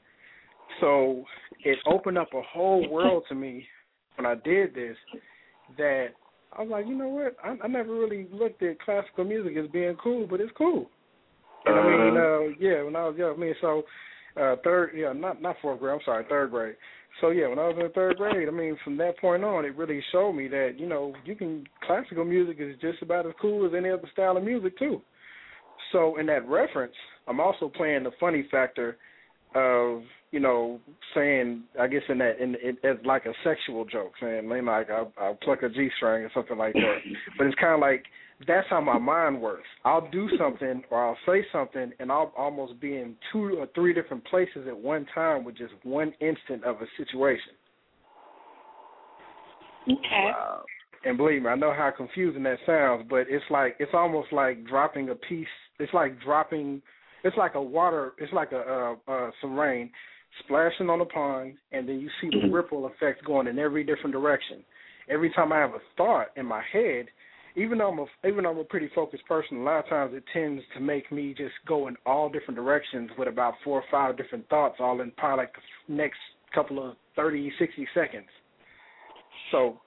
[0.81, 1.23] So
[1.63, 3.67] it opened up a whole world to me
[4.15, 4.95] when I did this.
[5.77, 6.07] That
[6.53, 7.35] I was like, you know what?
[7.43, 10.89] I, I never really looked at classical music as being cool, but it's cool.
[11.65, 13.83] And I mean, uh, yeah, when I was young, I mean, so
[14.39, 15.93] uh third, yeah, not not fourth grade.
[15.95, 16.75] I'm sorry, third grade.
[17.21, 19.75] So yeah, when I was in third grade, I mean, from that point on, it
[19.75, 23.65] really showed me that you know you can classical music is just about as cool
[23.65, 25.01] as any other style of music too.
[25.91, 26.95] So in that reference,
[27.27, 28.97] I'm also playing the funny factor
[29.55, 30.01] of
[30.31, 30.79] you know
[31.13, 35.13] saying I guess in that in it as like a sexual joke, saying like I'll,
[35.17, 36.97] I'll pluck a G string or something like that.
[37.37, 38.03] but it's kind of like
[38.47, 39.67] that's how my mind works.
[39.85, 43.93] I'll do something or I'll say something and I'll almost be in two or three
[43.93, 47.53] different places at one time with just one instant of a situation.
[49.83, 50.31] Okay.
[50.33, 50.63] Wow.
[51.05, 54.65] And believe me, I know how confusing that sounds, but it's like it's almost like
[54.65, 55.47] dropping a piece.
[55.79, 56.81] It's like dropping.
[57.23, 58.13] It's like a water.
[58.17, 59.91] It's like a uh, uh, some rain
[60.43, 64.13] splashing on a pond, and then you see the ripple effect going in every different
[64.13, 64.63] direction.
[65.07, 67.05] Every time I have a thought in my head,
[67.55, 70.13] even though I'm a even though I'm a pretty focused person, a lot of times
[70.13, 73.83] it tends to make me just go in all different directions with about four or
[73.89, 75.53] five different thoughts, all in probably like
[75.87, 76.19] the next
[76.53, 78.27] couple of thirty, sixty seconds.
[79.51, 79.79] So,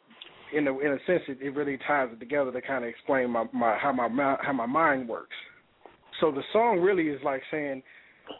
[0.55, 3.31] in a in a sense, it, it really ties it together to kind of explain
[3.31, 5.37] my, my how my how my mind works.
[6.21, 7.83] So the song really is like saying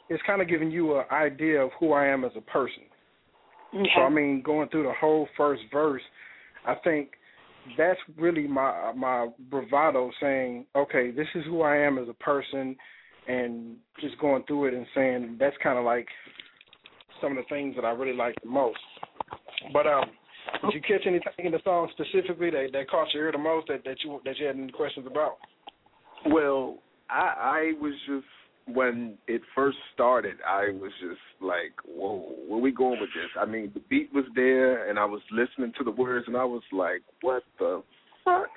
[0.09, 2.85] it's kind of giving you an idea of who I am as a person.
[3.75, 3.89] Okay.
[3.95, 6.03] So I mean, going through the whole first verse,
[6.67, 7.11] I think
[7.77, 12.77] that's really my my bravado saying, okay, this is who I am as a person,
[13.27, 16.07] and just going through it and saying that's kind of like
[17.21, 18.79] some of the things that I really like the most.
[19.73, 20.05] But um,
[20.63, 23.69] did you catch anything in the song specifically that that caught your ear the most
[23.69, 25.37] that that you that you had any questions about?
[26.27, 26.79] Well,
[27.11, 28.25] I I was just
[28.73, 33.45] when it first started, I was just like, "Whoa, where we going with this?" I
[33.45, 36.63] mean, the beat was there, and I was listening to the words, and I was
[36.73, 37.83] like, "What the
[38.25, 38.51] fuck?"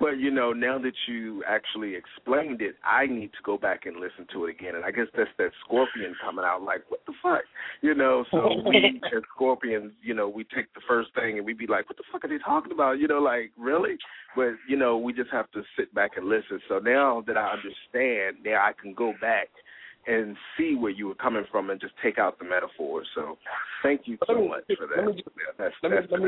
[0.00, 3.96] But you know, now that you actually explained it, I need to go back and
[3.96, 4.74] listen to it again.
[4.76, 7.42] And I guess that's that scorpion coming out like, what the fuck?
[7.82, 11.58] You know, so we as scorpions, you know, we take the first thing and we'd
[11.58, 12.98] be like, What the fuck are they talking about?
[12.98, 13.96] You know, like, really?
[14.36, 16.60] But, you know, we just have to sit back and listen.
[16.68, 19.48] So now that I understand, now I can go back
[20.06, 23.06] and see where you were coming from and just take out the metaphors.
[23.14, 23.38] So
[23.82, 25.06] thank you so me, much for that.
[25.06, 26.22] Let me, yeah, that's, let me, let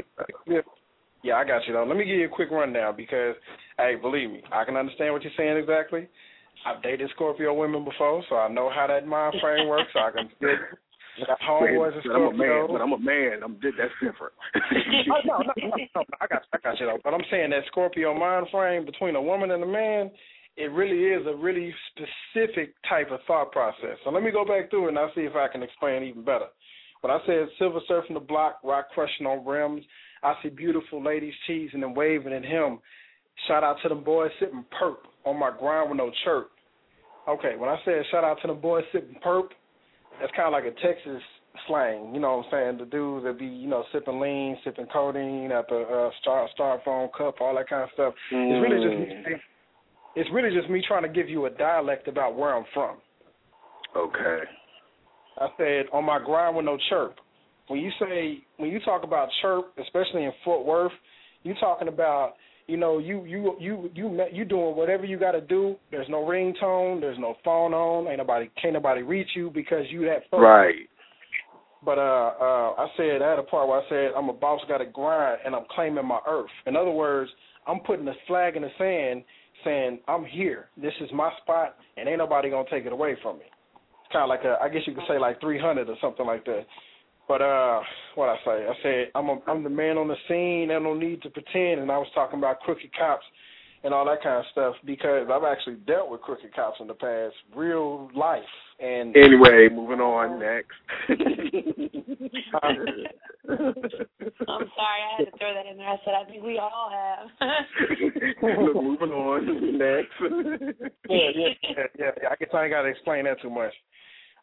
[0.47, 0.61] me,
[1.23, 1.85] yeah, I got you though.
[1.85, 3.35] Let me give you a quick rundown because,
[3.79, 6.09] hey, believe me, I can understand what you're saying exactly.
[6.65, 9.91] I've dated Scorpio women before, so I know how that mind frame works.
[9.93, 12.67] So I can get got homeboys and but I'm a man.
[12.69, 13.41] But I'm a man.
[13.45, 14.35] I'm that's different.
[14.55, 16.99] oh, no, no, no, no, I got, I got you though.
[17.03, 20.11] But I'm saying that Scorpio mind frame between a woman and a man,
[20.57, 23.97] it really is a really specific type of thought process.
[24.05, 26.25] So let me go back through it and I'll see if I can explain even
[26.25, 26.47] better.
[27.03, 29.85] When I said silver surfing the block, rock crushing on rims,
[30.23, 32.79] I see beautiful ladies cheesing and waving at him.
[33.47, 36.51] Shout out to them boys sipping perp on my grind with no chirp.
[37.29, 39.49] Okay, when I said shout out to them boys sipping perp,
[40.21, 41.23] that's kind of like a Texas
[41.67, 42.15] slang.
[42.15, 42.79] You know what I'm saying?
[42.79, 47.09] The dudes that be, you know, sipping lean, sipping codeine at the uh, star styrofoam
[47.17, 48.15] cup, all that kind of stuff.
[48.31, 49.37] It's really just me.
[50.17, 52.97] It's really just me trying to give you a dialect about where I'm from.
[53.95, 54.39] Okay.
[55.39, 57.17] I said on my grind with no chirp.
[57.69, 60.93] When you say when you talk about chirp, especially in Fort Worth,
[61.43, 62.35] you're talking about
[62.67, 65.77] you know you you you you you doing whatever you got to do.
[65.91, 70.05] There's no ringtone, there's no phone on, ain't nobody can't nobody reach you because you
[70.07, 70.43] that phone.
[70.43, 70.89] Right.
[71.85, 74.79] But uh, uh, I said at a part where I said I'm a boss, got
[74.79, 76.51] to grind, and I'm claiming my earth.
[76.67, 77.31] In other words,
[77.67, 79.23] I'm putting a flag in the sand,
[79.65, 80.67] saying I'm here.
[80.77, 83.45] This is my spot, and ain't nobody gonna take it away from me.
[83.45, 86.45] It's kind of like a, I guess you could say like 300 or something like
[86.47, 86.67] that.
[87.29, 87.81] But uh,
[88.15, 88.67] what I say?
[88.67, 90.71] I said I'm a, I'm the man on the scene.
[90.71, 91.81] I don't need to pretend.
[91.81, 93.25] And I was talking about crooked cops
[93.83, 96.95] and all that kind of stuff because I've actually dealt with crooked cops in the
[96.95, 98.43] past, real life.
[98.79, 100.75] And anyway, moving on next.
[103.49, 105.89] I'm sorry, I had to throw that in there.
[105.89, 107.29] I said I think we all have.
[108.43, 110.13] Look, moving on next.
[111.09, 112.29] yeah, yeah, yeah, yeah.
[112.31, 113.73] I guess I ain't got to explain that too much.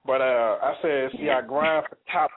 [0.06, 2.32] But uh, I said, see, I grind for top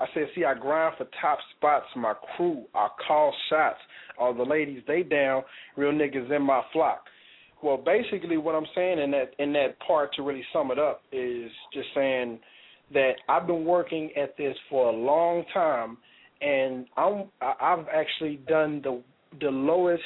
[0.00, 1.86] I said, see, I grind for top spots.
[1.96, 3.78] My crew, I call shots.
[4.18, 5.42] All the ladies, they down.
[5.76, 7.04] Real niggas in my flock.
[7.62, 11.02] Well, basically, what I'm saying in that in that part to really sum it up
[11.10, 12.38] is just saying
[12.94, 15.98] that I've been working at this for a long time,
[16.40, 19.02] and I'm I've actually done the
[19.40, 20.02] the lowest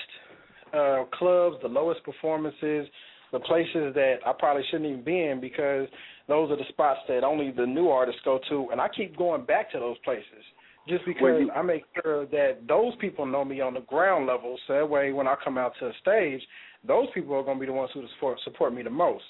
[0.72, 2.88] uh, clubs, the lowest performances,
[3.32, 5.88] the places that I probably shouldn't even be in because
[6.28, 9.44] those are the spots that only the new artists go to, and I keep going
[9.44, 10.44] back to those places
[10.88, 14.58] just because you, I make sure that those people know me on the ground level,
[14.66, 16.42] so that way when I come out to the stage,
[16.86, 19.24] those people are going to be the ones who support support me the most.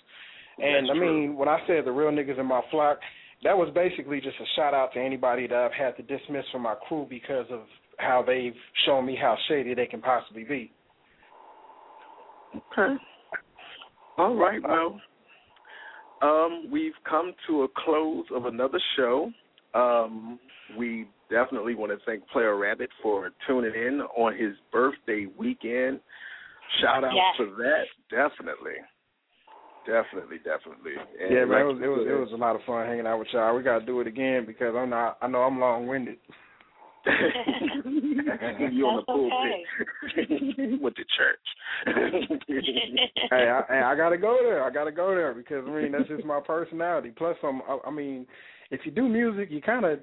[0.59, 2.99] And I mean, when I said the real niggas in my flock,
[3.43, 6.63] that was basically just a shout out to anybody that I've had to dismiss from
[6.63, 7.61] my crew because of
[7.99, 8.55] how they've
[8.87, 10.73] shown me how shady they can possibly be.
[12.55, 12.95] Okay.
[14.19, 14.63] All right.
[14.63, 15.01] Well,
[16.23, 19.31] um, we've come to a close of another show.
[19.75, 20.39] Um,
[20.77, 26.01] we definitely want to thank PlayaRabbit for tuning in on his birthday weekend.
[26.81, 27.37] Shout out Yes.
[27.37, 28.79] for that, definitely,
[29.87, 30.93] definitely, definitely.
[31.21, 33.19] And yeah, man, it was it was it was a lot of fun hanging out
[33.19, 33.55] with y'all.
[33.57, 35.19] We got to do it again because I'm not.
[35.21, 36.17] I know I'm long winded.
[38.73, 41.47] you on the pulpit with the church.
[43.31, 44.65] hey, I, hey, I gotta go there.
[44.65, 47.13] I gotta go there because I mean that's just my personality.
[47.17, 47.63] Plus, I'm.
[47.63, 48.27] I, I mean,
[48.71, 50.01] if you do music, you kind of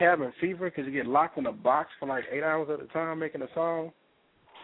[0.00, 2.86] having fever because you get locked in a box for like eight hours at a
[2.88, 3.92] time making a song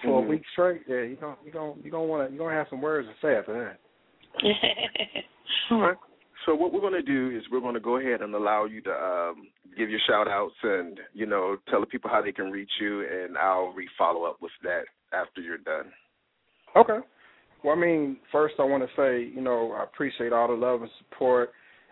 [0.02, 0.24] for Mhm.
[0.24, 0.82] a week straight.
[0.88, 1.38] Yeah, you don't.
[1.44, 1.84] You don't.
[1.84, 2.32] You don't want to.
[2.32, 3.78] You gonna have some words to say after that.
[5.70, 5.96] All right.
[6.46, 8.80] So what we're going to do is we're going to go ahead and allow you
[8.82, 12.50] to um, give your shout outs and you know tell the people how they can
[12.50, 15.92] reach you, and I'll re-follow up with that after you're done.
[16.76, 16.98] Okay.
[17.62, 20.80] Well, I mean, first I want to say, you know, I appreciate all the love
[20.80, 21.50] and support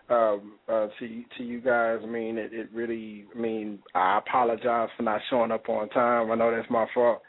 [0.09, 1.99] um, uh, to to you guys.
[2.03, 3.25] I mean, it, it really.
[3.35, 6.31] I mean, I apologize for not showing up on time.
[6.31, 7.21] I know that's my fault.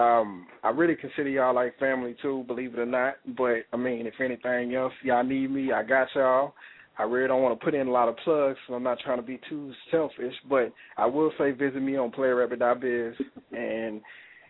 [0.00, 3.16] Um, I really consider y'all like family too, believe it or not.
[3.36, 6.54] But I mean, if anything else, y'all need me, I got y'all.
[6.98, 9.18] I really don't want to put in a lot of plugs, so I'm not trying
[9.18, 10.34] to be too selfish.
[10.48, 14.00] But I will say, visit me on PlayaRabbit.biz, and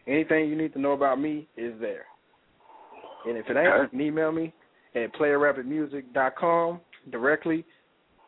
[0.07, 2.07] anything you need to know about me is there.
[3.27, 4.53] And if it ain't, email me,
[4.95, 6.81] at playerrabbitmusic.com
[7.11, 7.65] directly.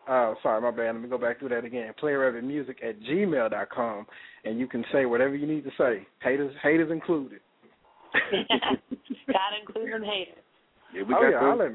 [0.09, 0.95] Uh, sorry, my bad.
[0.95, 1.93] Let me go back through that again.
[2.01, 4.07] Playerrabbitmusic at gmail.com,
[4.45, 6.07] and you can say whatever you need to say.
[6.23, 7.41] Haters, haters included.
[8.31, 10.43] Gotta include them haters.
[10.95, 11.71] Yeah, we oh got yeah, those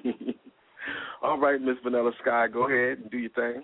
[0.00, 0.32] holla
[1.22, 3.62] All right, Miss Vanilla Sky, go ahead and do your thing.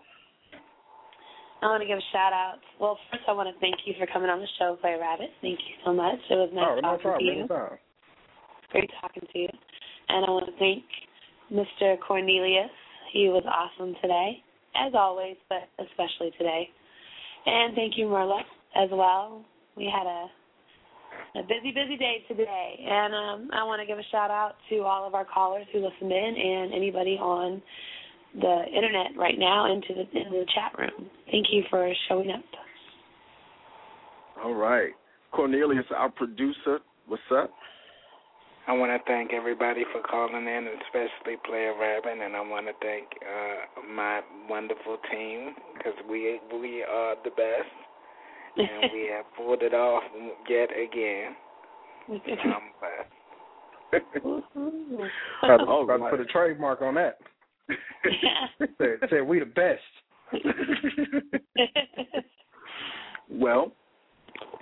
[1.61, 2.62] I want to give a shout out.
[2.79, 5.31] Well, first I want to thank you for coming on the show, Play Rabbit.
[5.43, 6.18] Thank you so much.
[6.31, 7.39] It was nice oh, no talking problem, to you.
[7.41, 7.79] anytime.
[8.70, 9.49] Great talking to you.
[10.09, 10.85] And I want to thank
[11.51, 11.99] Mr.
[11.99, 12.70] Cornelius.
[13.12, 14.39] He was awesome today,
[14.76, 16.70] as always, but especially today.
[17.49, 18.42] And thank you, Merla,
[18.76, 19.44] as well.
[19.76, 20.26] We had a
[21.34, 22.86] a busy, busy day today.
[22.88, 25.78] And um, I want to give a shout out to all of our callers who
[25.78, 27.62] listened in and anybody on
[28.34, 31.11] the internet right now into the into the chat room.
[31.30, 32.44] Thank you for showing up.
[34.44, 34.90] All right.
[35.32, 37.51] Cornelius, our producer, what's up?
[38.69, 43.07] I want to thank everybody for calling in, especially PlayaRabbit, and I want to thank
[43.23, 47.73] uh, my wonderful team because we we are the best,
[48.59, 50.03] and we have pulled it off
[50.49, 51.35] yet again.
[52.45, 54.03] Um, but
[55.43, 56.11] About to, All about to right.
[56.11, 57.19] put a trademark on that.
[58.79, 59.83] said, said we the best.
[63.31, 63.73] Well,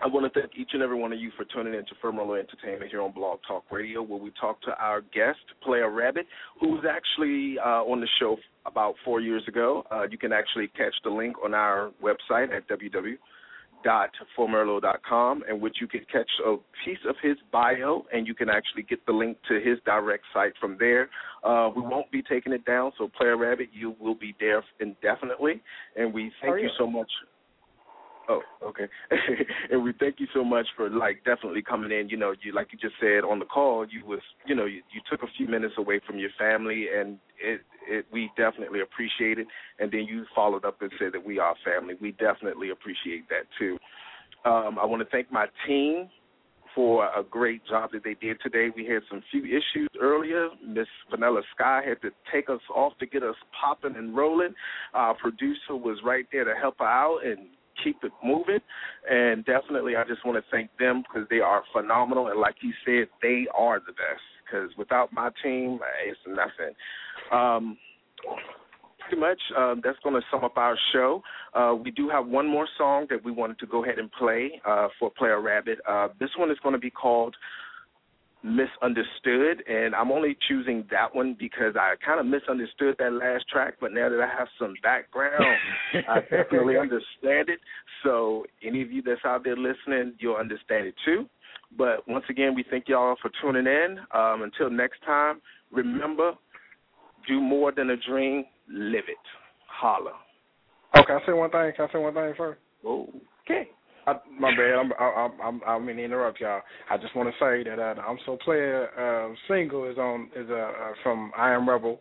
[0.03, 2.39] I want to thank each and every one of you for tuning in to Firmolo
[2.39, 6.25] Entertainment here on Blog Talk Radio, where we talk to our guest, PlayaRabbit,
[6.61, 9.85] who was actually uh, on the show about four years ago.
[9.91, 15.87] Uh, you can actually catch the link on our website at www.formerlo.com, in which you
[15.87, 19.61] can catch a piece of his bio, and you can actually get the link to
[19.61, 21.09] his direct site from there.
[21.43, 25.63] Uh, we won't be taking it down, so PlayaRabbit, you will be there indefinitely,
[25.97, 27.11] and we thank you so much.
[28.29, 28.87] Oh, okay.
[29.71, 32.09] and we thank you so much for like definitely coming in.
[32.09, 34.83] You know, you like you just said on the call, you was you know you,
[34.93, 39.39] you took a few minutes away from your family, and it it we definitely appreciate
[39.39, 39.47] it.
[39.79, 41.95] And then you followed up and said that we are family.
[42.01, 43.79] We definitely appreciate that too.
[44.45, 46.09] Um, I want to thank my team
[46.75, 48.69] for a great job that they did today.
[48.75, 50.51] We had some few issues earlier.
[50.65, 54.55] Miss Vanilla Sky had to take us off to get us popping and rolling.
[54.93, 57.49] Our producer was right there to help her out and
[57.83, 58.61] keep it moving.
[59.11, 62.29] And definitely, I just want to thank them because they are phenomenal.
[62.29, 64.23] And like you said, they are the best.
[64.45, 66.75] Because without my team, it's nothing.
[67.33, 67.77] Um,
[69.01, 71.23] pretty much um, that's going to sum up our show.
[71.55, 74.61] Uh, we do have one more song that we wanted to go ahead and play
[74.67, 75.77] uh, for PlayaRabbit.
[75.89, 77.35] Uh, this one is going to be called
[78.47, 83.75] Misunderstood, and I'm only choosing that one because I kind of misunderstood that last track,
[83.81, 85.45] but now that I have some background,
[86.09, 87.59] I definitely understand it.
[88.05, 91.27] So, any of you that's out there listening, you'll understand it too.
[91.77, 93.99] But once again, we thank y'all for tuning in.
[94.15, 95.41] Um, until next time,
[95.73, 96.33] remember,
[97.27, 99.17] do more than a dream, live it.
[99.69, 100.13] Holla.
[100.95, 101.73] Oh, can I say one thing?
[101.77, 102.61] Can I say one thing first?
[102.85, 103.69] Okay.
[104.07, 104.75] I, my bad.
[104.79, 106.61] I'm, I, I'm, I'm, I mean to interrupt y'all.
[106.91, 110.49] I just want to say that uh, I'm so player uh, single is on is
[110.49, 112.01] uh, uh, from I Am Rebel,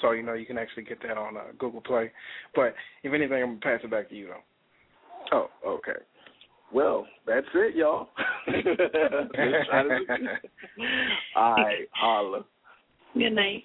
[0.00, 2.12] so you know you can actually get that on uh, Google Play.
[2.54, 5.48] But if anything, I'm gonna pass it back to you though.
[5.64, 6.00] Oh, okay.
[6.72, 8.08] Well, that's it, y'all.
[8.46, 8.66] Let's
[9.68, 10.28] try this again.
[11.36, 12.44] All right, holla.
[13.14, 13.64] Good night.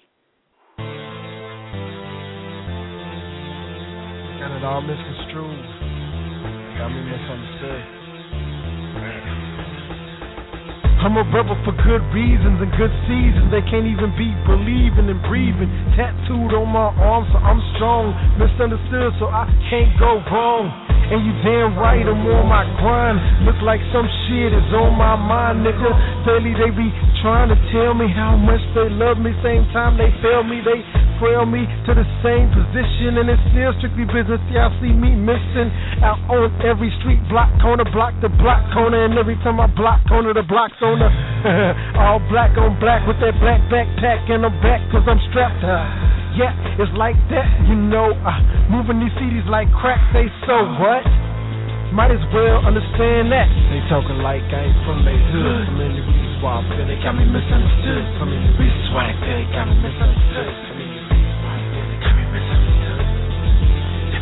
[4.38, 5.77] Got it all misconstrued.
[6.78, 7.82] Got me misunderstood.
[11.02, 13.50] I'm a rebel for good reasons and good seasons.
[13.50, 15.66] They can't even be believing and breathing.
[15.98, 18.14] Tattooed on my arm, so I'm strong.
[18.38, 20.70] Misunderstood, so I can't go wrong.
[21.10, 23.18] And you damn right, I'm on my grind.
[23.42, 25.90] Look like some shit is on my mind, nigga.
[26.30, 26.94] Daily they be
[27.26, 29.34] trying to tell me how much they love me.
[29.42, 30.78] Same time they fail me, they
[31.18, 33.18] frail me to the same position.
[33.20, 34.40] And it's still strictly business.
[34.50, 35.70] Y'all see me missing
[36.02, 39.04] out on every street block corner, block to block corner.
[39.04, 41.10] And every time I block corner, the block's on the
[41.98, 45.62] all black on black with that black backpack and I'm back cause I'm strapped.
[46.38, 48.14] Yeah, it's like that, you know.
[48.22, 48.38] Uh,
[48.70, 51.02] moving these CDs like crack, they so what?
[51.90, 53.48] Might as well understand that.
[53.72, 55.66] They talking like I ain't from they hood.
[55.82, 58.04] In the reasons why I feel they got me misunderstood.
[58.22, 60.77] In the reasons why I feel they got me misunderstood.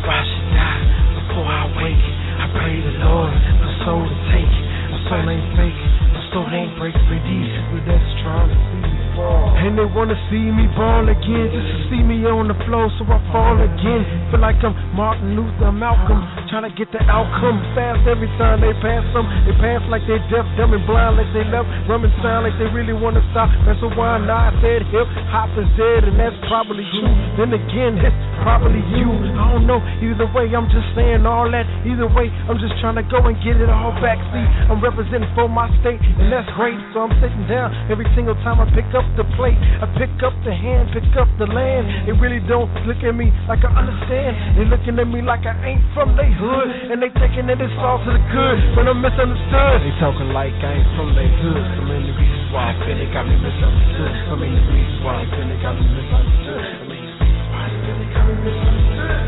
[0.07, 0.83] I should die
[1.19, 2.07] before I wake,
[2.39, 4.47] I pray the Lord my soul to take.
[4.47, 4.66] My
[5.07, 5.79] soul ain't fake,
[6.11, 9.55] my soul ain't break for these people that's trying to see me fall.
[9.57, 13.07] And they wanna see me ball again, just to see me on the floor, so
[13.07, 14.03] I fall again.
[14.29, 18.75] Feel like I'm Martin Luther, Malcolm, trying to get the outcome fast every time they
[18.83, 19.25] pass them.
[19.47, 22.67] They pass like they deaf, dumb, and blind, like they left, rumming sound like they
[22.75, 23.47] really wanna stop.
[23.65, 27.15] That's why now I said hip hop is dead, and that's probably true.
[27.39, 29.07] Then again, it's probably you.
[29.39, 29.79] I don't know.
[30.03, 31.65] Either way, I'm just saying all that.
[31.87, 34.19] Either way, I'm just trying to go and get it all back.
[34.29, 34.96] See, I'm representing
[35.37, 36.73] for my state, and that's great.
[36.89, 39.57] So I'm sitting down every single time I pick up the plate.
[39.77, 42.09] I pick up the hand, pick up the land.
[42.09, 44.57] They really don't look at me like I understand.
[44.57, 47.77] They looking at me like I ain't from they hood, and they thinking that it's
[47.77, 49.85] all to the good, but I'm misunderstood.
[49.85, 51.61] They talking like I ain't from they hood.
[51.77, 54.13] So many reasons why I feel they got me misunderstood.
[54.25, 56.61] So many reasons why I feel they got me misunderstood.
[56.73, 59.21] So many reasons why I feel they got me misunderstood.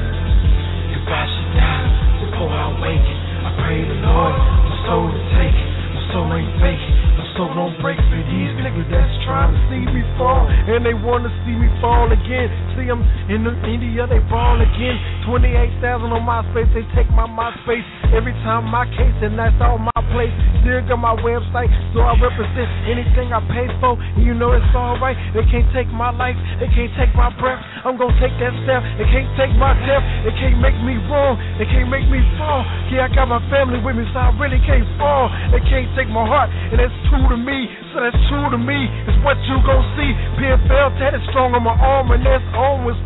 [0.97, 1.85] If I should die
[2.25, 3.09] before I wake,
[3.45, 5.53] I pray the Lord soul to take.
[5.93, 6.85] My soul ain't fake.
[7.13, 10.97] My soul won't break for these niggas that's trying to see me fall, and they
[10.97, 12.49] want to see me fall again.
[12.73, 14.97] See them in the India, they ball again.
[15.29, 19.98] 28,000 on MySpace, they take my MySpace every time my case, and that's all my
[20.13, 20.33] place.
[20.61, 23.97] Still got my website, so I represent anything I pay for.
[24.19, 25.17] You know it's alright.
[25.33, 27.59] They can't take my life, they can't take my breath.
[27.83, 28.81] I'm gonna take that step.
[28.99, 32.63] They can't take my death, they can't make me wrong, they can't make me fall.
[32.93, 35.31] Yeah, I got my family with me, so I really can't fall.
[35.51, 37.67] They can't take my heart, and that's true to me.
[37.91, 38.85] So that's true to me.
[39.09, 40.11] It's what you gon' see.
[40.37, 42.99] PFL tatted strong on my arm, and that's on with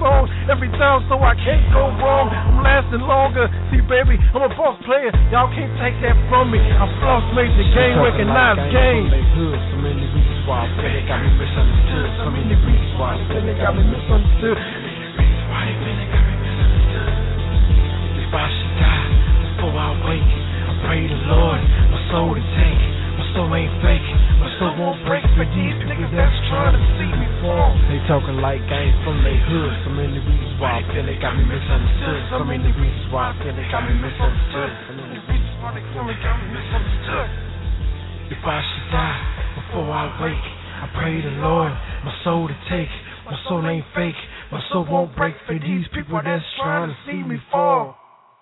[0.52, 2.30] every time, so I can't go wrong.
[2.30, 3.48] I'm lasting longer.
[3.72, 5.10] See, baby, I'm a boss player.
[5.32, 6.60] Y'all can't take that from me.
[6.60, 9.10] I'm floss major, game recognized game.
[9.10, 12.08] So many reasons why I feel they got me misunderstood.
[12.22, 14.58] So many reasons why I feel they got me misunderstood.
[14.58, 17.12] So many reasons why they feel they got me misunderstood.
[18.22, 19.10] If I should die
[19.42, 20.34] before I wake,
[20.68, 21.62] I pray the Lord
[21.94, 22.84] my soul to take.
[23.14, 24.10] My soul ain't fake.
[24.42, 27.78] My soul won't break for these people that's trying to see me fall.
[27.90, 29.74] They talking like I ain't from they hood.
[29.86, 32.20] So many reasons why I feel they got me misunderstood.
[32.34, 35.03] So many reasons why I feel they got me misunderstood.
[38.30, 39.22] If I should die
[39.56, 40.48] before I wake,
[40.84, 41.72] I pray the Lord
[42.04, 42.90] my soul to take.
[43.26, 44.16] My soul ain't fake.
[44.52, 48.03] My soul won't break for these people that's trying to see me fall.